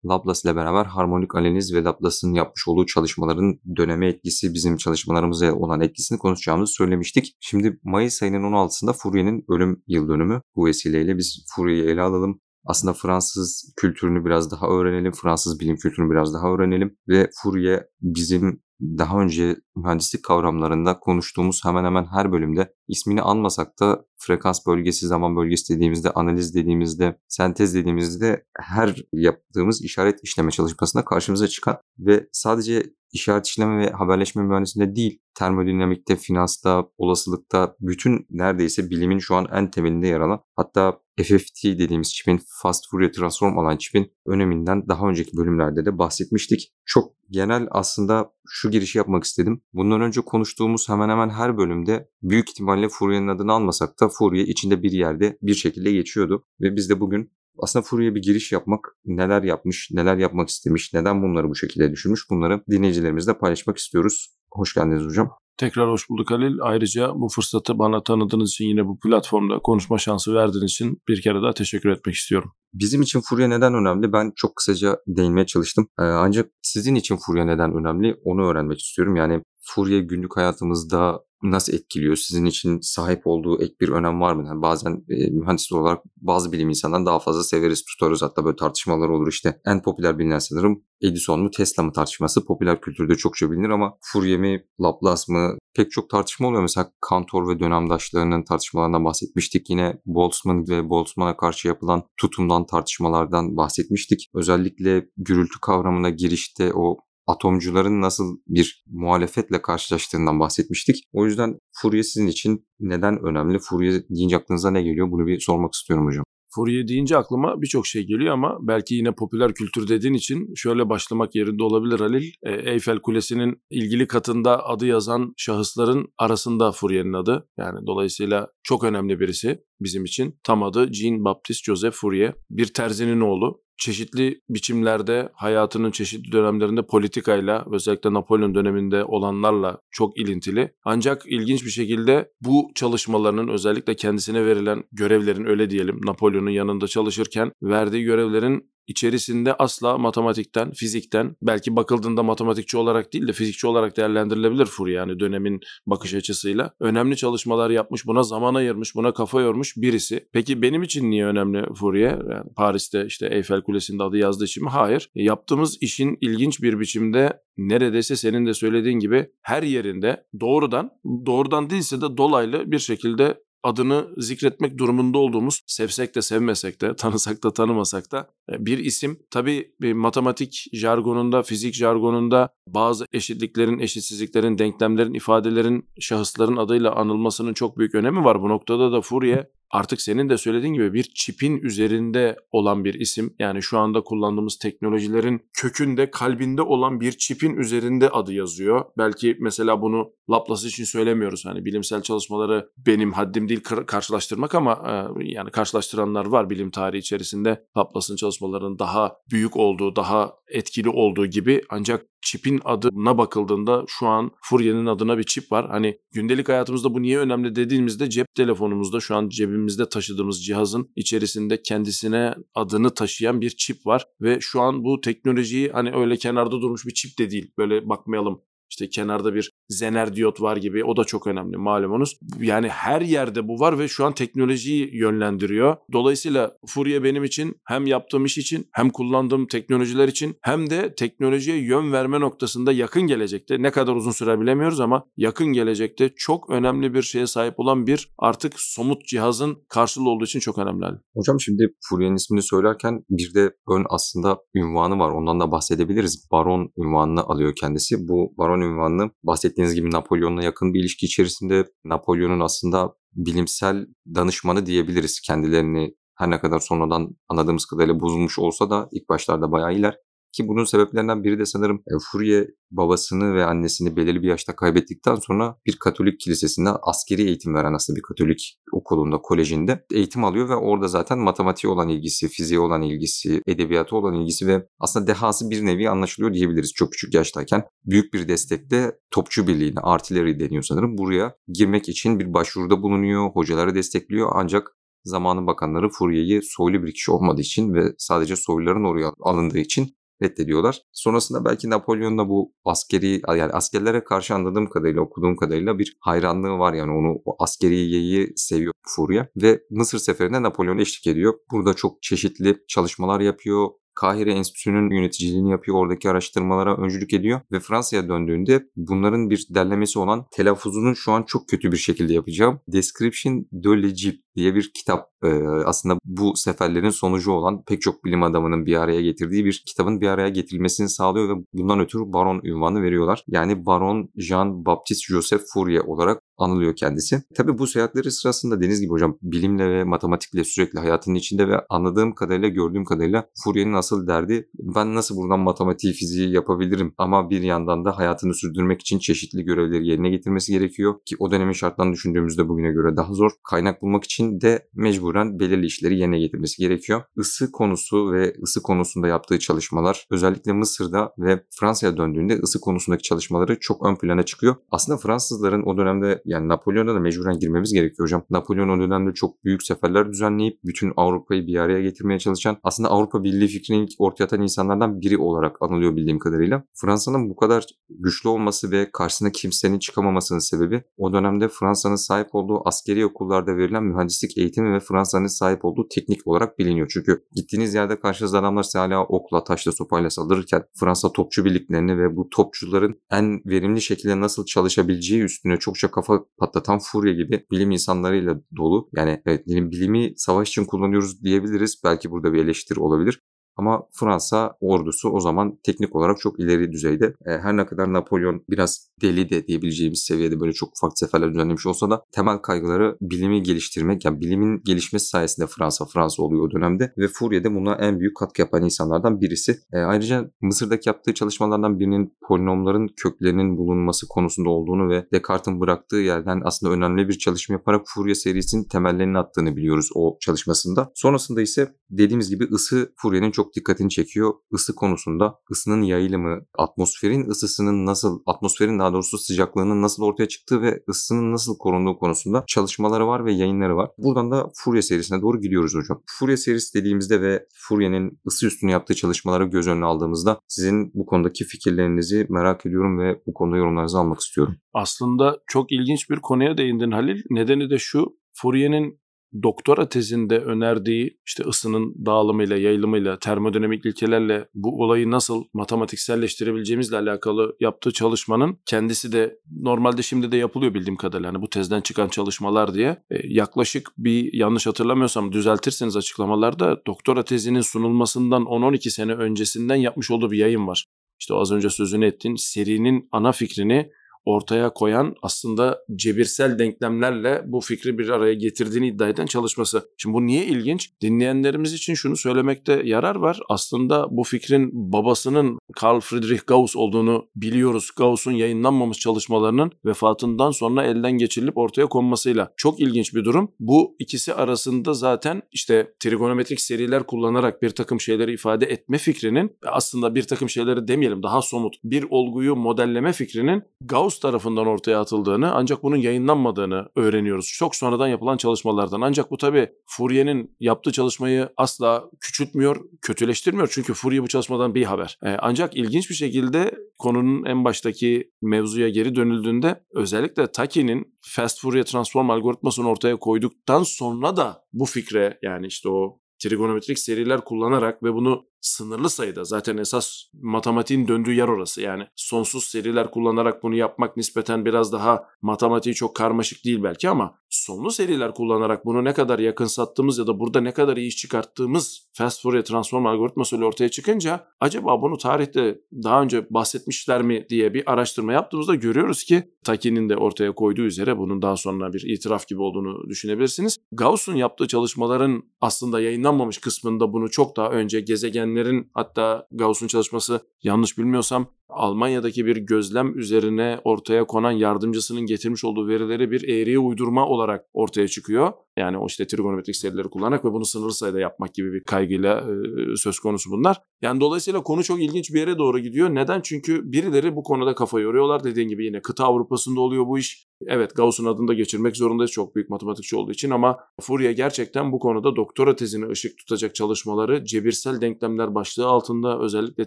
Laplace 0.05 0.41
ile 0.45 0.57
beraber 0.57 0.85
harmonik 0.85 1.35
analiz 1.35 1.75
ve 1.75 1.85
Laplace'ın 1.85 2.35
yapmış 2.35 2.69
olduğu 2.69 2.87
çalışmaların 2.87 3.61
döneme 3.77 4.09
etkisi, 4.09 4.55
bizim 4.55 4.77
çalışmalarımıza 4.77 5.53
olan 5.53 5.81
etkisini 5.81 6.19
konuşacağımızı 6.19 6.73
söylemiştik. 6.73 7.37
Şimdi 7.41 7.81
Mayıs 7.85 8.23
ayının 8.23 8.43
16'sında 8.43 8.93
Fourier'in 8.93 9.45
ölüm 9.49 9.83
yıl 9.87 10.09
dönümü. 10.09 10.43
Bu 10.57 10.67
vesileyle 10.67 11.17
biz 11.17 11.47
Fourier'i 11.57 11.91
ele 11.91 12.03
alalım 12.03 12.41
aslında 12.67 12.95
Fransız 12.95 13.73
kültürünü 13.77 14.25
biraz 14.25 14.51
daha 14.51 14.67
öğrenelim, 14.67 15.13
Fransız 15.13 15.61
bilim 15.61 15.77
kültürünü 15.77 16.11
biraz 16.11 16.35
daha 16.35 16.49
öğrenelim 16.49 16.97
ve 17.09 17.31
Fourier 17.43 17.87
bizim 18.01 18.63
daha 18.81 19.21
önce 19.21 19.57
mühendislik 19.77 20.25
kavramlarında 20.25 20.99
konuştuğumuz 20.99 21.65
hemen 21.65 21.85
hemen 21.85 22.05
her 22.05 22.33
bölümde 22.33 22.75
ismini 22.89 23.23
anmasak 23.23 23.81
da 23.81 24.05
frekans 24.19 24.67
bölgesi, 24.67 25.07
zaman 25.07 25.37
bölgesi 25.37 25.75
dediğimizde, 25.75 26.11
analiz 26.11 26.55
dediğimizde, 26.55 27.19
sentez 27.29 27.75
dediğimizde 27.75 28.45
her 28.61 28.97
yaptığımız 29.13 29.83
işaret 29.83 30.25
işleme 30.25 30.51
çalışmasında 30.51 31.05
karşımıza 31.05 31.49
çıkan 31.49 31.79
ve 31.99 32.29
sadece 32.33 32.83
işaret 33.13 33.47
işleme 33.47 33.79
ve 33.79 33.91
haberleşme 33.91 34.43
mühendisliğinde 34.43 34.97
değil, 34.97 35.21
termodinamikte, 35.35 36.17
finansta, 36.17 36.85
olasılıkta 36.99 37.77
bütün 37.81 38.27
neredeyse 38.31 38.91
bilimin 38.91 39.19
şu 39.19 39.35
an 39.35 39.47
en 39.53 39.71
temelinde 39.71 40.07
yer 40.07 40.21
alan 40.21 40.41
hatta 40.57 40.99
FFT 41.23 41.65
dediğimiz 41.65 42.15
çipin 42.15 42.41
Fast 42.63 42.91
Fourier 42.91 43.13
Transform 43.13 43.59
alan 43.59 43.77
çipin 43.77 44.13
öneminden 44.27 44.89
daha 44.89 45.09
önceki 45.09 45.37
bölümlerde 45.37 45.85
de 45.85 45.99
bahsetmiştik. 45.99 46.73
Çok 46.85 47.13
genel 47.31 47.69
aslında 47.71 48.31
şu 48.49 48.71
girişi 48.71 48.99
yapmak 48.99 49.25
istedim. 49.25 49.63
Bundan 49.73 50.01
önce 50.01 50.21
konuştuğumuz 50.21 50.89
hemen 50.89 51.09
hemen 51.09 51.31
her 51.31 51.59
bölümde 51.59 52.09
büyük 52.23 52.51
ihtimalle 52.51 52.89
Fourier'in 52.89 53.29
adını 53.29 53.53
almasak 53.53 54.01
da 54.01 54.09
Fourier 54.09 54.47
içinde 54.47 54.83
bir 54.83 54.93
yerde 54.93 55.39
bir 55.43 55.55
şekilde 55.55 55.93
geçiyordu. 55.93 56.45
Ve 56.61 56.77
biz 56.77 56.91
de 56.91 57.01
bugün 57.01 57.33
aslında 57.59 57.83
Fourier'e 57.83 58.15
bir 58.15 58.23
giriş 58.23 58.53
yapmak, 58.53 58.97
neler 59.05 59.43
yapmış, 59.43 59.91
neler 59.93 60.17
yapmak 60.17 60.49
istemiş, 60.49 60.95
neden 60.95 61.23
bunları 61.23 61.49
bu 61.49 61.55
şekilde 61.55 61.93
düşünmüş 61.93 62.31
bunları 62.31 62.63
dinleyicilerimizle 62.71 63.39
paylaşmak 63.39 63.77
istiyoruz. 63.77 64.37
Hoş 64.51 64.75
geldiniz 64.75 65.03
hocam. 65.03 65.31
Tekrar 65.59 65.91
hoş 65.91 66.11
bulduk 66.11 66.31
Halil. 66.31 66.59
Ayrıca 66.61 67.13
bu 67.15 67.29
fırsatı 67.29 67.79
bana 67.79 68.03
tanıdığınız 68.03 68.51
için 68.51 68.65
yine 68.65 68.87
bu 68.87 68.99
platformda 68.99 69.59
konuşma 69.59 69.99
şansı 69.99 70.35
verdiğiniz 70.35 70.71
için 70.71 71.03
bir 71.09 71.23
kere 71.23 71.43
daha 71.43 71.53
teşekkür 71.53 71.91
etmek 71.91 72.15
istiyorum. 72.15 72.53
Bizim 72.75 73.03
için 73.03 73.21
Furya 73.21 73.49
neden 73.49 73.75
önemli? 73.75 74.13
Ben 74.13 74.33
çok 74.37 74.57
kısaca 74.57 74.99
değinmeye 75.07 75.47
çalıştım. 75.47 75.89
Ee, 76.01 76.03
ancak 76.03 76.51
sizin 76.63 76.95
için 76.95 77.19
Furya 77.27 77.45
neden 77.45 77.75
önemli? 77.75 78.17
Onu 78.25 78.51
öğrenmek 78.51 78.81
istiyorum. 78.81 79.17
Yani 79.17 79.43
Furya 79.67 80.01
günlük 80.01 80.37
hayatımızda 80.37 81.21
nasıl 81.43 81.73
etkiliyor? 81.73 82.17
Sizin 82.17 82.45
için 82.45 82.79
sahip 82.81 83.27
olduğu 83.27 83.63
ek 83.63 83.75
bir 83.81 83.89
önem 83.89 84.21
var 84.21 84.35
mı? 84.35 84.47
Yani 84.47 84.63
bazen 84.63 85.05
e, 85.09 85.31
mühendis 85.31 85.73
olarak 85.73 86.03
bazı 86.17 86.53
bilim 86.53 86.69
insanından 86.69 87.07
daha 87.07 87.19
fazla 87.19 87.45
severiz, 87.45 87.85
tutarız. 87.85 88.23
Hatta 88.23 88.45
böyle 88.45 88.57
tartışmalar 88.57 89.09
olur 89.09 89.29
işte. 89.29 89.61
En 89.67 89.83
popüler 89.83 90.19
bilinen 90.19 90.39
sanırım 90.39 90.83
Edison 91.03 91.41
mu 91.41 91.51
Tesla 91.51 91.83
mı 91.83 91.93
tartışması 91.93 92.45
popüler 92.45 92.81
kültürde 92.81 93.15
çokça 93.15 93.51
bilinir 93.51 93.71
ama 93.71 93.99
Fourier 94.01 94.39
mi 94.39 94.65
Laplace 94.81 95.23
mı 95.29 95.59
pek 95.77 95.91
çok 95.91 96.11
tartışma 96.11 96.49
oluyor. 96.49 96.63
Mesela 96.63 96.93
Kantor 97.01 97.49
ve 97.49 97.61
dönemdaşlarının 97.61 98.45
tartışmalarından 98.45 99.05
bahsetmiştik. 99.05 99.71
Yine 99.71 100.01
Boltzmann 100.07 100.69
ve 100.69 100.91
Boltzmann'a 100.91 101.37
karşı 101.37 101.69
yapılan 101.69 102.03
tutumdan 102.17 102.67
tartışmalardan 102.67 103.57
bahsetmiştik. 103.57 104.31
Özellikle 104.35 105.09
gürültü 105.17 105.61
kavramına 105.61 106.11
girişte 106.11 106.73
o 106.75 106.97
atomcuların 107.27 108.01
nasıl 108.01 108.39
bir 108.47 108.85
muhalefetle 108.87 109.63
karşılaştığından 109.63 110.41
bahsetmiştik. 110.41 110.97
O 111.13 111.27
yüzden 111.27 111.59
Fourier 111.83 112.03
sizin 112.03 112.27
için 112.27 112.67
neden 112.81 113.19
önemli? 113.25 113.59
Fourier 113.59 114.03
deyince 114.09 114.37
aklınıza 114.37 114.71
ne 114.71 114.83
geliyor? 114.83 115.11
Bunu 115.11 115.27
bir 115.27 115.41
sormak 115.41 115.75
istiyorum 115.75 116.07
hocam. 116.07 116.25
Fourier 116.57 116.89
deyince 116.89 117.17
aklıma 117.17 117.63
birçok 117.63 117.87
şey 117.87 118.07
geliyor 118.07 118.35
ama 118.35 118.59
belki 118.61 118.95
yine 118.95 119.13
popüler 119.15 119.55
kültür 119.55 119.89
dediğin 119.89 120.15
için 120.15 120.55
şöyle 120.57 120.89
başlamak 120.89 121.35
yerinde 121.35 121.63
olabilir 121.63 122.01
Halil. 122.01 122.33
E, 122.43 122.71
Eyfel 122.71 122.99
Kulesi'nin 122.99 123.63
ilgili 123.71 124.07
katında 124.07 124.67
adı 124.67 124.87
yazan 124.87 125.35
şahısların 125.37 126.07
arasında 126.19 126.73
Fourier'in 126.73 127.13
adı. 127.13 127.49
Yani 127.59 127.87
dolayısıyla 127.87 128.49
çok 128.63 128.85
önemli 128.85 129.21
birisi 129.21 129.59
bizim 129.81 130.05
için. 130.05 130.39
Tam 130.45 130.63
adı 130.63 130.85
Jean-Baptiste 130.87 131.65
Joseph 131.65 131.95
Fourier. 131.95 132.35
Bir 132.51 132.67
terzinin 132.67 133.21
oğlu 133.21 133.61
çeşitli 133.79 134.41
biçimlerde 134.49 135.29
hayatının 135.35 135.91
çeşitli 135.91 136.33
dönemlerinde 136.33 136.83
politikayla 136.87 137.65
özellikle 137.73 138.13
Napolyon 138.13 138.55
döneminde 138.55 139.05
olanlarla 139.05 139.79
çok 139.91 140.19
ilintili. 140.19 140.73
Ancak 140.85 141.23
ilginç 141.27 141.65
bir 141.65 141.71
şekilde 141.71 142.31
bu 142.41 142.71
çalışmalarının 142.75 143.49
özellikle 143.49 143.97
kendisine 143.97 144.47
verilen 144.47 144.85
görevlerin 144.93 145.45
öyle 145.45 145.71
diyelim 145.71 146.01
Napolyon'un 146.05 146.51
yanında 146.51 146.87
çalışırken 146.87 147.53
verdiği 147.63 148.05
görevlerin 148.05 148.76
içerisinde 148.87 149.55
asla 149.55 149.99
matematikten, 149.99 150.73
fizikten 150.73 151.37
belki 151.43 151.77
bakıldığında 151.77 152.23
matematikçi 152.23 152.77
olarak 152.77 153.13
değil 153.13 153.29
de 153.29 153.33
fizikçi 153.33 153.67
olarak 153.67 153.97
değerlendirilebilir 153.97 154.67
Fourier 154.67 154.97
yani 154.97 155.21
dönemin 155.21 155.61
bakış 155.87 156.15
açısıyla. 156.15 156.71
Önemli 156.81 157.17
çalışmalar 157.17 157.71
yapmış, 157.71 158.07
buna 158.07 158.23
zaman 158.23 158.55
ayırmış, 158.55 158.95
buna 158.95 159.13
kafa 159.13 159.41
yormuş 159.41 159.77
birisi. 159.77 160.29
Peki 160.33 160.63
benim 160.63 160.83
için 160.83 161.11
niye 161.11 161.27
önemli 161.27 161.75
Fourier? 161.75 162.19
Yani 162.31 162.51
Paris'te 162.57 163.07
işte 163.07 163.27
Eiffel 163.27 163.63
Kulesi'nde 163.63 164.03
adı 164.03 164.17
yazdığı 164.17 164.45
için 164.45 164.65
mi? 164.65 164.71
Hayır. 164.71 165.11
E, 165.15 165.23
yaptığımız 165.23 165.79
işin 165.81 166.19
ilginç 166.21 166.63
bir 166.63 166.81
biçimde 166.81 167.41
neredeyse 167.57 168.17
senin 168.17 168.47
de 168.47 168.55
söylediğin 168.55 168.99
gibi 168.99 169.27
her 169.43 169.63
yerinde 169.63 170.25
doğrudan, 170.41 170.91
doğrudan 171.27 171.71
değilse 171.71 172.01
de 172.01 172.17
dolaylı 172.17 172.71
bir 172.73 172.79
şekilde 172.79 173.46
adını 173.67 174.09
zikretmek 174.17 174.79
durumunda 174.79 175.19
olduğumuz 175.19 175.61
sevsek 175.67 176.15
de 176.15 176.23
sevmesek 176.23 176.81
de 176.81 176.97
tanısak 176.97 177.45
da 177.45 177.53
tanımasak 177.53 178.13
da 178.13 178.31
e, 178.53 178.67
bir 178.67 178.79
isim. 178.79 179.19
Tabii 179.31 179.73
matematik 179.95 180.67
jargonunda, 180.73 181.43
fizik 181.43 181.75
jargonunda 181.75 182.49
bazı 182.69 183.07
eşitliklerin, 183.13 183.79
eşitsizliklerin, 183.79 184.59
denklemlerin, 184.59 185.15
ifadelerin, 185.15 185.89
şahısların 186.01 186.57
adıyla 186.57 186.95
anılmasının 186.95 187.55
çok 187.55 187.79
büyük 187.79 187.95
önemi 187.95 188.25
var. 188.25 188.43
Bu 188.43 188.49
noktada 188.49 188.93
da 188.93 189.01
Fourier 189.01 189.47
artık 189.71 190.01
senin 190.01 190.29
de 190.29 190.39
söylediğin 190.39 190.75
gibi 190.75 190.95
bir 190.95 191.03
çipin 191.03 191.59
üzerinde 191.59 192.37
olan 192.51 192.85
bir 192.85 192.95
isim. 192.95 193.35
Yani 193.39 193.63
şu 193.63 193.79
anda 193.79 194.01
kullandığımız 194.01 194.59
teknolojilerin 194.59 195.41
kökünde, 195.53 196.11
kalbinde 196.11 196.63
olan 196.63 197.01
bir 197.01 197.13
çipin 197.13 197.57
üzerinde 197.57 198.11
adı 198.11 198.33
yazıyor. 198.33 198.85
Belki 198.99 199.37
mesela 199.41 199.83
bunu 199.83 200.13
Laplace 200.31 200.69
için 200.69 200.85
söylemiyoruz. 200.85 201.47
Hani 201.47 201.65
bilimsel 201.65 202.03
çalışmaları 202.03 202.69
benim 202.87 203.13
haddim 203.13 203.49
değil 203.49 203.61
karşılaştırmak 203.87 204.55
ama 204.55 204.73
e, 205.21 205.25
yani 205.25 205.51
karşılaştıranlar 205.51 206.27
var 206.27 206.51
bilim 206.51 206.71
tarihi 206.71 207.01
içerisinde. 207.01 207.67
Laplace'ın 207.77 208.17
çalışmalarının 208.17 208.79
daha 208.79 209.17
büyük 209.31 209.57
olduğu, 209.57 209.97
daha 209.97 210.33
etkili 210.49 210.89
olduğu 210.89 211.27
gibi 211.27 211.63
ancak 211.71 212.07
çipin 212.23 212.61
adına 212.65 213.19
bakıldığında 213.19 213.85
şu 213.89 214.07
an 214.07 214.31
Fourier'in 214.43 214.87
adına 214.87 215.19
bir 215.19 215.25
çip 215.25 215.53
var. 215.53 215.69
Hani 215.69 215.99
gündelik 216.13 216.49
hayatımızda 216.49 216.95
bu 216.95 217.03
niye 217.03 217.19
önemli 217.19 217.57
dediğimizde 217.57 218.11
cep 218.11 218.27
telefonumuzda 218.35 219.01
şu 219.01 219.17
an 219.17 219.29
cebimizde 219.29 219.89
taşıdığımız 219.89 220.45
cihazın 220.45 220.91
içerisinde 220.97 221.63
kendisine 221.63 222.35
adını 222.55 222.95
taşıyan 222.95 223.41
bir 223.41 223.51
çip 223.51 223.87
var 223.87 224.07
ve 224.21 224.39
şu 224.41 224.61
an 224.61 224.85
bu 224.85 225.01
teknolojiyi 225.01 225.71
hani 225.71 225.93
öyle 225.93 226.17
kenarda 226.17 226.51
durmuş 226.51 226.87
bir 226.87 226.95
çip 226.95 227.19
de 227.19 227.31
değil. 227.31 227.53
Böyle 227.59 227.89
bakmayalım 227.89 228.43
işte 228.71 228.89
kenarda 228.89 229.35
bir 229.35 229.53
zener 229.69 230.17
diyot 230.17 230.41
var 230.41 230.57
gibi 230.57 230.85
o 230.85 230.97
da 230.97 231.05
çok 231.05 231.27
önemli 231.27 231.57
malumunuz. 231.57 232.19
Yani 232.41 232.69
her 232.69 233.01
yerde 233.01 233.49
bu 233.49 233.61
var 233.61 233.79
ve 233.79 233.89
şu 233.89 234.05
an 234.05 234.13
teknolojiyi 234.13 234.97
yönlendiriyor. 234.97 235.77
Dolayısıyla 235.93 236.57
Furya 236.67 237.05
benim 237.05 237.25
için 237.25 237.55
hem 237.65 237.87
yaptığım 237.87 238.25
iş 238.25 238.39
için 238.39 238.69
hem 238.73 238.91
kullandığım 238.91 239.47
teknolojiler 239.47 240.09
için 240.09 240.37
hem 240.43 240.71
de 240.71 240.95
teknolojiye 240.95 241.57
yön 241.57 241.93
verme 241.93 242.21
noktasında 242.21 242.73
yakın 242.73 243.03
gelecekte 243.03 243.63
ne 243.63 243.71
kadar 243.71 243.95
uzun 243.95 244.11
süre 244.11 244.41
bilemiyoruz 244.41 244.81
ama 244.81 245.05
yakın 245.17 245.47
gelecekte 245.47 246.11
çok 246.17 246.51
önemli 246.51 246.95
bir 246.95 247.03
şeye 247.03 247.27
sahip 247.27 247.61
olan 247.61 247.87
bir 247.87 248.09
artık 248.19 248.53
somut 248.57 249.07
cihazın 249.07 249.59
karşılığı 249.69 250.11
olduğu 250.11 250.25
için 250.25 250.41
çok 250.41 250.59
önemli. 250.59 250.87
Hocam 251.15 251.41
şimdi 251.41 251.69
Furya'nın 251.89 252.17
ismini 252.17 252.43
söylerken 252.43 253.05
bir 253.11 253.35
de 253.35 253.51
ön 253.71 253.85
aslında 253.91 254.39
ünvanı 254.55 254.99
var. 254.99 255.11
Ondan 255.11 255.41
da 255.41 255.53
bahsedebiliriz. 255.53 256.29
Baron 256.33 256.73
ünvanını 256.79 257.21
alıyor 257.21 257.53
kendisi. 257.61 258.09
Bu 258.09 258.35
Baron 258.39 258.56
ünvanını 258.61 259.11
bahsettiğimiz 259.23 259.47
bahsettiğiniz 259.47 259.75
gibi 259.75 259.91
Napolyon'la 259.91 260.43
yakın 260.43 260.75
bir 260.75 260.81
ilişki 260.81 261.07
içerisinde 261.07 261.65
Napolyon'un 261.85 262.41
aslında 262.41 262.93
bilimsel 263.15 263.87
danışmanı 264.15 264.67
diyebiliriz. 264.67 265.21
Kendilerini 265.21 265.95
her 266.19 266.31
ne 266.31 266.41
kadar 266.41 266.61
sonradan 266.61 267.17
anladığımız 267.29 267.67
kadarıyla 267.67 268.01
bozulmuş 268.01 268.39
olsa 268.39 268.71
da 268.71 268.89
ilk 268.93 269.09
başlarda 269.09 269.53
bayağı 269.53 269.73
iyiler. 269.73 269.97
Ki 270.37 270.49
bunun 270.49 270.65
sebeplerinden 270.65 271.25
biri 271.25 271.39
de 271.39 271.47
sanırım 271.47 271.77
e, 271.77 271.95
Fourier 272.13 272.47
babasını 272.71 273.35
ve 273.35 273.45
annesini 273.45 273.97
belirli 273.97 274.23
bir 274.23 274.29
yaşta 274.29 274.57
kaybettikten 274.57 275.15
sonra 275.15 275.57
bir 275.67 275.77
Katolik 275.77 276.21
kilisesinde 276.21 276.71
askeri 276.71 277.23
eğitim 277.23 277.55
veren 277.55 277.75
aslında 277.75 277.97
bir 277.97 278.03
Katolik 278.03 278.59
okulunda, 278.73 279.19
kolejinde 279.19 279.85
eğitim 279.95 280.25
alıyor 280.25 280.49
ve 280.49 280.55
orada 280.55 280.89
zaten 280.89 281.19
matematiğe 281.19 281.73
olan 281.73 281.89
ilgisi, 281.89 282.29
fiziğe 282.29 282.61
olan 282.61 282.83
ilgisi, 282.83 283.43
edebiyata 283.47 283.97
olan 283.97 284.15
ilgisi 284.15 284.47
ve 284.47 284.67
aslında 284.81 285.07
dehası 285.07 285.51
bir 285.51 285.67
nevi 285.67 285.91
anlaşılıyor 285.91 286.35
diyebiliriz 286.35 286.73
çok 286.73 286.93
küçük 286.93 287.15
yaştayken. 287.15 287.65
Büyük 287.85 288.15
bir 288.15 288.29
destekle 288.29 288.93
Topçu 289.11 289.47
Birliği'ne, 289.47 289.81
artileri 289.81 290.41
deniyor 290.41 290.63
sanırım. 290.63 290.99
Buraya 290.99 291.35
girmek 291.49 291.89
için 291.89 292.19
bir 292.19 292.35
başvuruda 292.35 292.83
bulunuyor, 292.83 293.31
hocaları 293.31 293.75
destekliyor 293.75 294.31
ancak 294.35 294.77
zamanın 295.05 295.47
bakanları 295.47 295.89
Fourier'i 295.89 296.43
soylu 296.43 296.83
bir 296.83 296.93
kişi 296.93 297.11
olmadığı 297.11 297.41
için 297.41 297.75
ve 297.75 297.95
sadece 297.99 298.37
soyluların 298.37 298.85
oraya 298.85 299.13
alındığı 299.21 299.59
için 299.59 299.97
reddediyorlar. 300.23 300.83
Sonrasında 300.93 301.45
belki 301.45 301.71
Napolyon'da 301.71 302.29
bu 302.29 302.53
askeri 302.65 303.23
yani 303.29 303.53
askerlere 303.53 304.05
karşı 304.05 304.35
anladığım 304.35 304.69
kadarıyla 304.71 305.01
okuduğum 305.01 305.37
kadarıyla 305.37 305.79
bir 305.79 305.97
hayranlığı 306.01 306.59
var 306.59 306.73
yani 306.73 306.93
onu 306.93 307.23
o 307.25 307.37
askeriyeyi 307.39 308.33
seviyor 308.37 308.73
Furya 308.87 309.29
ve 309.37 309.61
Mısır 309.71 309.99
seferinde 309.99 310.43
Napolyon 310.43 310.79
eşlik 310.79 311.07
ediyor. 311.07 311.35
Burada 311.51 311.75
çok 311.75 312.03
çeşitli 312.03 312.57
çalışmalar 312.69 313.21
yapıyor. 313.21 313.69
Kahire 313.97 314.33
Enstitüsü'nün 314.33 314.91
yöneticiliğini 314.91 315.51
yapıyor, 315.51 315.77
oradaki 315.79 316.11
araştırmalara 316.11 316.77
öncülük 316.77 317.13
ediyor 317.15 317.41
ve 317.53 317.61
Fransa'ya 317.61 318.09
döndüğünde 318.09 318.67
bunların 318.77 319.31
bir 319.31 319.47
derlemesi 319.51 319.99
olan 319.99 320.27
telaffuzunu 320.31 320.97
şu 320.97 321.13
an 321.13 321.23
çok 321.23 321.49
kötü 321.49 321.73
bir 321.73 321.77
şekilde 321.77 322.13
yapacağım. 322.13 322.61
Description 322.69 323.47
de 323.53 323.83
l'Egypte 323.83 324.27
diye 324.37 324.55
bir 324.55 324.71
kitap 324.75 325.09
e, 325.25 325.29
aslında 325.65 325.99
bu 326.05 326.37
seferlerin 326.37 326.91
sonucu 326.91 327.33
olan 327.33 327.63
pek 327.63 327.83
çok 327.83 328.05
bilim 328.05 328.23
adamının 328.23 328.67
bir 328.67 328.77
araya 328.77 329.03
getirdiği 329.03 329.45
bir 329.45 329.63
kitabın 329.67 330.01
bir 330.01 330.09
araya 330.09 330.29
getirilmesini 330.29 330.89
sağlıyor 330.89 331.29
ve 331.29 331.43
bundan 331.53 331.81
ötürü 331.81 332.03
Baron 332.13 332.41
ünvanı 332.45 332.83
veriyorlar. 332.83 333.25
Yani 333.27 333.67
Baron 333.67 334.11
Jean-Baptiste 334.17 335.13
Joseph 335.13 335.43
Fourier 335.55 335.81
olarak 335.81 336.23
anılıyor 336.39 336.77
kendisi. 336.77 337.23
Tabi 337.35 337.59
bu 337.59 337.67
seyahatleri 337.67 338.11
sırasında 338.11 338.61
Deniz 338.61 338.81
gibi 338.81 338.91
hocam 338.91 339.19
bilimle 339.23 339.71
ve 339.71 339.85
matematikle 339.85 340.45
sürekli 340.45 340.79
hayatının 340.79 341.15
içinde 341.15 341.49
ve 341.49 341.61
anladığım 341.69 342.15
kadarıyla 342.15 342.49
gördüğüm 342.49 342.85
kadarıyla 342.85 343.29
Fourier'in 343.45 343.73
asıl 343.73 344.07
derdi 344.07 344.49
ben 344.59 344.95
nasıl 344.95 345.17
buradan 345.17 345.41
matematiği 345.41 345.93
fiziği 345.93 346.33
yapabilirim 346.33 346.95
ama 346.99 347.31
bir 347.31 347.43
yandan 347.43 347.85
da 347.85 347.99
hayatını 347.99 348.35
sürdürmek 348.35 348.81
için 348.81 348.99
çeşitli 348.99 349.45
görevleri 349.45 349.87
yerine 349.87 350.11
getirmesi 350.11 350.53
gerekiyor 350.53 350.95
ki 351.05 351.17
o 351.19 351.31
dönemin 351.31 351.53
şartlarını 351.53 351.93
düşündüğümüzde 351.93 352.49
bugüne 352.49 352.73
göre 352.73 352.97
daha 352.97 353.15
zor. 353.15 353.31
Kaynak 353.51 353.83
bulmak 353.83 354.05
için 354.05 354.41
de 354.41 354.69
mecburen 354.75 355.39
belirli 355.41 355.67
işleri 355.67 355.99
yerine 355.99 356.19
getirmesi 356.19 356.63
gerekiyor. 356.63 357.03
Isı 357.17 357.53
konusu 357.53 358.13
ve 358.13 358.35
ısı 358.43 358.63
konusunda 358.63 359.09
yaptığı 359.09 359.39
çalışmalar 359.39 360.07
özellikle 360.11 360.53
Mısır'da 360.53 361.13
ve 361.19 361.45
Fransa'ya 361.61 361.97
döndüğünde 361.97 362.39
ısı 362.43 362.61
konusundaki 362.61 363.03
çalışmaları 363.03 363.57
çok 363.61 363.87
ön 363.87 363.97
plana 363.97 364.23
çıkıyor. 364.23 364.57
Aslında 364.71 364.99
Fransızların 364.99 365.63
o 365.63 365.77
dönemde 365.77 366.23
yani 366.27 366.49
Napolyon'a 366.49 366.95
da 366.95 367.01
mecburen 367.01 367.39
girmemiz 367.39 367.73
gerekiyor 367.73 368.09
hocam. 368.09 368.23
Napolyon 368.31 368.69
o 368.69 368.81
dönemde 368.81 369.15
çok 369.15 369.45
büyük 369.45 369.63
seferler 369.63 370.13
düzenleyip 370.13 370.59
bütün 370.65 370.93
Avrupa'yı 370.97 371.47
bir 371.47 371.57
araya 371.57 371.83
getirmeye 371.83 372.19
çalışan 372.19 372.57
aslında 372.63 372.89
Avrupa 372.89 373.25
Birliği 373.25 373.49
fikrini 373.49 373.87
ortaya 373.99 374.25
atan 374.25 374.43
insanlardan 374.43 375.01
biri 375.01 375.19
olarak 375.19 375.63
anılıyor 375.63 375.97
bildiğim 375.97 376.19
kadarıyla. 376.19 376.65
Fransa'nın 376.75 377.31
bu 377.31 377.37
kadar 377.37 377.67
güçlü 377.91 378.29
olması 378.29 378.71
ve 378.71 378.91
karşısına 378.93 379.31
kimsenin 379.31 379.79
çıkamamasının 379.79 380.39
sebebi 380.39 380.83
o 380.97 381.13
dönemde 381.13 381.49
Fransa'nın 381.49 381.97
sahip 381.97 382.35
olduğu 382.35 382.69
askeri 382.69 383.07
okullarda 383.07 383.57
verilen 383.57 383.85
mühendislik 383.85 384.39
eğitimi 384.39 384.75
ve 384.75 384.81
Fransa'nın 384.81 385.27
sahip 385.27 385.65
olduğu 385.65 385.89
teknik 385.89 386.27
olarak 386.27 386.59
biliniyor. 386.59 386.91
Çünkü 386.93 387.25
gittiğiniz 387.33 387.75
yerde 387.75 388.01
karşınızda 388.01 388.39
adamlar 388.39 388.63
size 388.63 388.79
hala 388.79 389.05
okla, 389.05 389.45
taşla, 389.45 389.73
sopayla 389.73 390.11
saldırırken 390.11 390.65
Fransa 390.75 391.13
topçu 391.13 391.45
birliklerini 391.45 391.99
ve 391.99 392.17
bu 392.17 392.29
topçuların 392.31 393.01
en 393.11 393.41
verimli 393.47 393.81
şekilde 393.81 394.21
nasıl 394.21 394.45
çalışabileceği 394.47 395.23
üstüne 395.23 395.57
çokça 395.57 395.91
kafa 395.91 396.16
patlatan 396.39 396.79
Furya 396.79 397.13
gibi 397.13 397.47
bilim 397.51 397.71
insanlarıyla 397.71 398.41
dolu. 398.57 398.89
Yani 398.97 399.23
evet, 399.27 399.47
bilimi 399.47 400.13
savaş 400.17 400.49
için 400.49 400.65
kullanıyoruz 400.65 401.23
diyebiliriz. 401.23 401.81
Belki 401.85 402.11
burada 402.11 402.33
bir 402.33 402.45
eleştiri 402.45 402.81
olabilir. 402.81 403.21
Ama 403.57 403.83
Fransa 403.93 404.57
ordusu 404.61 405.11
o 405.11 405.21
zaman 405.21 405.59
teknik 405.63 405.97
olarak 405.97 406.21
çok 406.21 406.41
ileri 406.41 406.73
düzeyde. 406.73 407.05
E, 407.27 407.31
her 407.31 407.57
ne 407.57 407.67
kadar 407.67 407.93
Napolyon 407.93 408.45
biraz 408.51 408.91
deli 409.03 409.31
de 409.31 409.47
diyebileceğimiz 409.47 410.01
seviyede 410.01 410.41
böyle 410.41 410.53
çok 410.53 410.69
ufak 410.69 410.99
seferler 410.99 411.31
düzenlemiş 411.31 411.67
olsa 411.67 411.91
da 411.91 412.03
temel 412.13 412.39
kaygıları 412.39 412.97
bilimi 413.01 413.43
geliştirmek 413.43 414.05
yani 414.05 414.21
bilimin 414.21 414.61
gelişmesi 414.65 415.09
sayesinde 415.09 415.47
Fransa 415.47 415.85
Fransa 415.85 416.23
oluyor 416.23 416.49
o 416.49 416.51
dönemde 416.51 416.93
ve 416.99 417.09
Fourier'de 417.09 417.55
buna 417.55 417.75
en 417.75 418.01
büyük 418.01 418.17
katkı 418.17 418.41
yapan 418.41 418.65
insanlardan 418.65 419.21
birisi. 419.21 419.59
E, 419.73 419.79
ayrıca 419.79 420.31
Mısır'daki 420.41 420.89
yaptığı 420.89 421.15
çalışmalardan 421.15 421.79
birinin 421.79 422.17
polinomların 422.29 422.89
köklerinin 422.97 423.57
bulunması 423.59 424.09
konusunda 424.09 424.51
olduğunu 424.51 424.89
ve 424.89 425.07
Descartes'in 425.13 425.61
bıraktığı 425.61 425.97
yerden 425.97 426.41
aslında 426.45 426.73
önemli 426.73 427.09
bir 427.09 427.19
çalışma 427.19 427.53
yaparak 427.53 427.83
Fourier 427.95 428.15
serisinin 428.15 428.65
temellerini 428.65 429.19
attığını 429.19 429.57
biliyoruz 429.57 429.91
o 429.95 430.17
çalışmasında. 430.21 430.93
Sonrasında 430.95 431.43
ise 431.43 431.75
dediğimiz 431.91 432.31
gibi 432.31 432.45
ısı 432.53 432.93
Fourier'in 432.97 433.31
çok 433.31 433.46
çok 433.47 433.55
dikkatini 433.55 433.91
çekiyor. 433.91 434.35
Isı 434.53 434.75
konusunda 434.75 435.35
ısının 435.51 435.83
yayılımı, 435.83 436.41
atmosferin 436.59 437.31
ısısının 437.31 437.87
nasıl, 437.87 438.23
atmosferin 438.27 438.79
daha 438.79 438.93
doğrusu 438.93 439.19
sıcaklığının 439.19 439.83
nasıl 439.83 440.03
ortaya 440.03 440.29
çıktığı 440.29 440.63
ve 440.63 440.83
ısının 440.89 441.33
nasıl 441.33 441.59
korunduğu 441.59 441.99
konusunda 441.99 442.45
çalışmaları 442.47 443.07
var 443.07 443.25
ve 443.25 443.33
yayınları 443.33 443.77
var. 443.77 443.91
Buradan 443.99 444.31
da 444.31 444.51
Fourier 444.55 444.83
serisine 444.83 445.23
doğru 445.23 445.41
gidiyoruz 445.41 445.75
hocam. 445.75 446.03
Fourier 446.07 446.37
serisi 446.37 446.79
dediğimizde 446.79 447.21
ve 447.21 447.47
Fourier'in 447.69 448.21
ısı 448.27 448.47
üstüne 448.47 448.71
yaptığı 448.71 448.95
çalışmaları 448.95 449.45
göz 449.45 449.69
önüne 449.69 449.85
aldığımızda 449.85 450.41
sizin 450.49 450.95
bu 450.95 451.07
konudaki 451.07 451.45
fikirlerinizi 451.45 452.27
merak 452.29 452.67
ediyorum 452.67 452.99
ve 452.99 453.21
bu 453.27 453.35
konuda 453.35 453.57
yorumlarınızı 453.57 453.99
almak 453.99 454.21
istiyorum. 454.21 454.57
Aslında 454.75 455.39
çok 455.47 455.73
ilginç 455.73 456.11
bir 456.11 456.17
konuya 456.17 456.59
değindin 456.59 456.91
Halil. 456.91 457.23
Nedeni 457.31 457.71
de 457.71 457.79
şu, 457.79 458.07
Fourier'in 458.33 459.01
doktora 459.43 459.89
tezinde 459.89 460.39
önerdiği 460.39 461.19
işte 461.27 461.45
ısının 461.45 462.07
dağılımıyla, 462.07 462.57
yayılımıyla, 462.57 463.19
termodinamik 463.19 463.87
ilkelerle 463.87 464.49
bu 464.55 464.83
olayı 464.83 465.11
nasıl 465.11 465.45
matematikselleştirebileceğimizle 465.53 466.97
alakalı 466.97 467.57
yaptığı 467.61 467.93
çalışmanın 467.93 468.59
kendisi 468.67 469.13
de 469.13 469.39
normalde 469.61 470.03
şimdi 470.03 470.33
de 470.33 470.37
yapılıyor 470.37 470.75
bildiğim 470.75 470.97
kadarıyla. 470.97 471.27
Yani 471.27 471.43
bu 471.43 471.51
tezden 471.51 471.81
çıkan 471.81 472.09
çalışmalar 472.09 472.75
diye 472.75 473.03
e, 473.11 473.17
yaklaşık 473.29 473.93
bir 473.99 474.33
yanlış 474.33 474.67
hatırlamıyorsam 474.67 475.33
düzeltirseniz 475.33 475.97
açıklamalarda 475.97 476.81
doktora 476.87 477.23
tezinin 477.23 477.61
sunulmasından 477.61 478.43
10-12 478.43 478.91
sene 478.91 479.13
öncesinden 479.13 479.77
yapmış 479.77 480.11
olduğu 480.11 480.31
bir 480.31 480.39
yayın 480.39 480.67
var. 480.67 480.87
İşte 481.21 481.35
az 481.35 481.53
önce 481.53 481.71
sözünü 481.71 482.07
ettiğin 482.07 482.35
serinin 482.35 483.09
ana 483.13 483.33
fikrini 483.33 483.91
ortaya 484.27 484.71
koyan 484.71 485.15
aslında 485.23 485.79
cebirsel 485.97 486.59
denklemlerle 486.59 487.43
bu 487.47 487.61
fikri 487.61 487.99
bir 487.99 488.09
araya 488.09 488.35
getirdiğini 488.35 488.89
iddia 488.89 489.09
eden 489.09 489.27
çalışması. 489.27 489.89
Şimdi 489.97 490.15
bu 490.15 490.27
niye 490.27 490.45
ilginç? 490.47 490.91
Dinleyenlerimiz 491.01 491.73
için 491.73 491.95
şunu 491.95 492.17
söylemekte 492.17 492.83
yarar 492.85 493.17
var. 493.17 493.41
Aslında 493.49 494.07
bu 494.11 494.25
fikrin 494.25 494.71
babasının 494.73 495.59
Carl 495.83 496.01
Friedrich 496.01 496.43
Gauss 496.47 496.77
olduğunu 496.77 497.29
biliyoruz. 497.37 497.91
Gauss'un 497.97 498.33
yayınlanmamış 498.33 498.99
çalışmalarının 498.99 499.73
vefatından 499.85 500.51
sonra 500.51 500.85
elden 500.85 501.13
geçirilip 501.13 501.59
ortaya 501.59 501.87
konmasıyla. 501.87 502.53
Çok 502.57 502.81
ilginç 502.81 503.15
bir 503.15 503.25
durum. 503.25 503.53
Bu 503.61 503.97
ikisi 503.99 504.35
arasında 504.35 504.95
zaten 504.95 505.43
işte 505.53 505.93
trigonometrik 506.01 506.61
seriler 506.61 507.03
kullanarak 507.03 507.63
bir 507.63 507.71
takım 507.71 508.01
şeyleri 508.01 508.33
ifade 508.33 508.67
etme 508.67 508.99
fikrinin 508.99 509.57
aslında 509.67 510.15
bir 510.15 510.23
takım 510.23 510.51
şeyleri 510.51 510.89
demeyelim 510.89 511.23
daha 511.23 511.43
somut 511.43 511.75
bir 511.85 512.05
olguyu 512.11 512.57
modelleme 512.57 513.13
fikrinin 513.13 513.63
Gauss 513.85 514.16
tarafından 514.21 514.67
ortaya 514.67 515.01
atıldığını 515.01 515.53
ancak 515.55 515.83
bunun 515.83 515.97
yayınlanmadığını 515.97 516.89
öğreniyoruz. 516.97 517.53
Çok 517.59 517.77
sonradan 517.77 518.09
yapılan 518.09 518.37
çalışmalardan. 518.37 519.01
Ancak 519.01 519.31
bu 519.31 519.37
tabi 519.37 519.71
Fourier'in 519.87 520.57
yaptığı 520.61 520.93
çalışmayı 520.93 521.49
asla 521.57 522.05
küçültmüyor, 522.21 522.77
kötüleştirmiyor. 523.03 523.69
Çünkü 523.73 523.95
Fourier 523.95 524.23
bu 524.23 524.29
çalışmadan 524.29 524.75
bir 524.75 524.85
haber. 524.85 525.19
Ee, 525.25 525.37
ancak 525.39 525.77
ilginç 525.77 526.11
bir 526.11 526.15
şekilde 526.15 526.75
konunun 526.99 527.45
en 527.45 527.65
baştaki 527.65 528.31
mevzuya 528.43 528.89
geri 528.89 529.15
dönüldüğünde 529.15 529.85
özellikle 529.95 530.53
Taki'nin 530.53 531.17
Fast 531.21 531.61
Fourier 531.61 531.85
Transform 531.85 532.31
algoritmasını 532.31 532.89
ortaya 532.89 533.17
koyduktan 533.17 533.83
sonra 533.83 534.37
da 534.37 534.65
bu 534.73 534.85
fikre 534.85 535.39
yani 535.43 535.67
işte 535.67 535.89
o 535.89 536.21
trigonometrik 536.39 536.99
seriler 536.99 537.41
kullanarak 537.41 538.03
ve 538.03 538.15
bunu 538.15 538.47
sınırlı 538.61 539.11
sayıda 539.11 539.45
zaten 539.45 539.77
esas 539.77 540.23
matematiğin 540.43 541.09
döndüğü 541.09 541.35
yer 541.35 541.49
orası. 541.49 541.83
Yani 541.83 542.07
sonsuz 542.17 542.65
seriler 542.65 543.11
kullanarak 543.11 543.63
bunu 543.63 543.75
yapmak 543.75 544.17
nispeten 544.17 544.65
biraz 544.65 544.93
daha 544.93 545.25
matematiği 545.43 545.95
çok 545.95 546.17
karmaşık 546.17 546.65
değil 546.65 546.83
belki 546.83 547.09
ama 547.09 547.39
sonlu 547.51 547.91
seriler 547.91 548.35
kullanarak 548.35 548.85
bunu 548.87 549.05
ne 549.05 549.13
kadar 549.13 549.39
yakınsattığımız 549.39 550.19
ya 550.19 550.27
da 550.27 550.41
burada 550.41 550.61
ne 550.61 550.73
kadar 550.73 550.97
iyi 550.97 551.09
iş 551.09 551.17
çıkarttığımız 551.17 552.09
fast 552.13 552.43
Fourier 552.43 552.65
transform 552.65 553.07
algoritmasıyla 553.07 553.67
ortaya 553.67 553.89
çıkınca 553.89 554.47
acaba 554.61 555.03
bunu 555.03 555.19
tarihte 555.19 555.81
daha 556.05 556.23
önce 556.23 556.47
bahsetmişler 556.51 557.23
mi 557.23 557.47
diye 557.51 557.75
bir 557.75 557.93
araştırma 557.93 558.33
yaptığımızda 558.33 558.75
görüyoruz 558.75 559.25
ki 559.25 559.43
Taki'nin 559.65 560.09
de 560.09 560.17
ortaya 560.17 560.55
koyduğu 560.55 560.83
üzere 560.83 561.19
bunun 561.19 561.43
daha 561.43 561.57
sonra 561.57 561.93
bir 561.93 562.05
itiraf 562.07 562.49
gibi 562.49 562.63
olduğunu 562.63 563.09
düşünebilirsiniz. 563.09 563.77
Gauss'un 563.93 564.35
yaptığı 564.35 564.69
çalışmaların 564.69 565.43
aslında 565.61 566.01
yayınlanmamış 566.01 566.59
kısmında 566.59 567.13
bunu 567.13 567.31
çok 567.31 567.57
daha 567.57 567.71
önce 567.71 568.01
gezegenlerin 568.47 568.91
hatta 568.95 569.47
Gauss'un 569.51 569.87
çalışması 569.87 570.41
yanlış 570.63 570.99
bilmiyorsam 570.99 571.47
Almanya'daki 571.69 572.47
bir 572.47 572.57
gözlem 572.57 573.19
üzerine 573.19 573.81
ortaya 573.85 574.27
konan 574.27 574.51
yardımcısının 574.51 575.27
getirmiş 575.27 575.65
olduğu 575.65 575.89
verileri 575.89 576.31
bir 576.31 576.49
eğriye 576.49 576.79
uydurma 576.79 577.27
olarak 577.29 577.65
ortaya 577.75 578.09
çıkıyor. 578.09 578.53
Yani 578.79 578.99
o 578.99 579.07
işte 579.07 579.27
trigonometrik 579.27 579.77
serileri 579.77 580.09
kullanarak 580.09 580.45
ve 580.45 580.53
bunu 580.53 580.65
sınırlı 580.65 580.93
sayıda 580.93 581.21
yapmak 581.21 581.55
gibi 581.55 581.73
bir 581.73 581.85
kaygıyla 581.85 582.41
e, 582.41 582.97
söz 582.97 583.19
konusu 583.19 583.51
bunlar. 583.51 583.83
Yani 584.03 584.21
dolayısıyla 584.21 584.63
konu 584.63 584.85
çok 584.85 585.03
ilginç 585.03 585.35
bir 585.35 585.41
yere 585.41 585.59
doğru 585.59 585.79
gidiyor. 585.79 586.15
Neden? 586.15 586.41
Çünkü 586.41 586.93
birileri 586.93 587.37
bu 587.37 587.43
konuda 587.43 587.75
kafa 587.75 588.01
yoruyorlar. 588.01 588.45
Dediğin 588.45 588.69
gibi 588.69 588.85
yine 588.85 589.03
kıta 589.03 589.25
Avrupa'sında 589.25 589.81
oluyor 589.81 590.07
bu 590.07 590.19
iş. 590.19 590.47
Evet 590.67 590.97
Gauss'un 590.97 591.25
adını 591.25 591.49
da 591.49 591.55
geçirmek 591.55 591.97
zorundayız 591.97 592.31
çok 592.31 592.57
büyük 592.57 592.71
matematikçi 592.71 593.17
olduğu 593.17 593.33
için 593.33 593.51
ama 593.51 593.79
Fourier 594.01 594.31
gerçekten 594.31 594.93
bu 594.93 594.99
konuda 594.99 595.37
doktora 595.37 595.77
tezini 595.77 596.09
ışık 596.09 596.39
tutacak 596.39 596.75
çalışmaları 596.75 597.45
cebirsel 597.45 598.01
denklemler 598.01 598.55
başlığı 598.55 598.87
altında 598.87 599.41
özellikle 599.41 599.87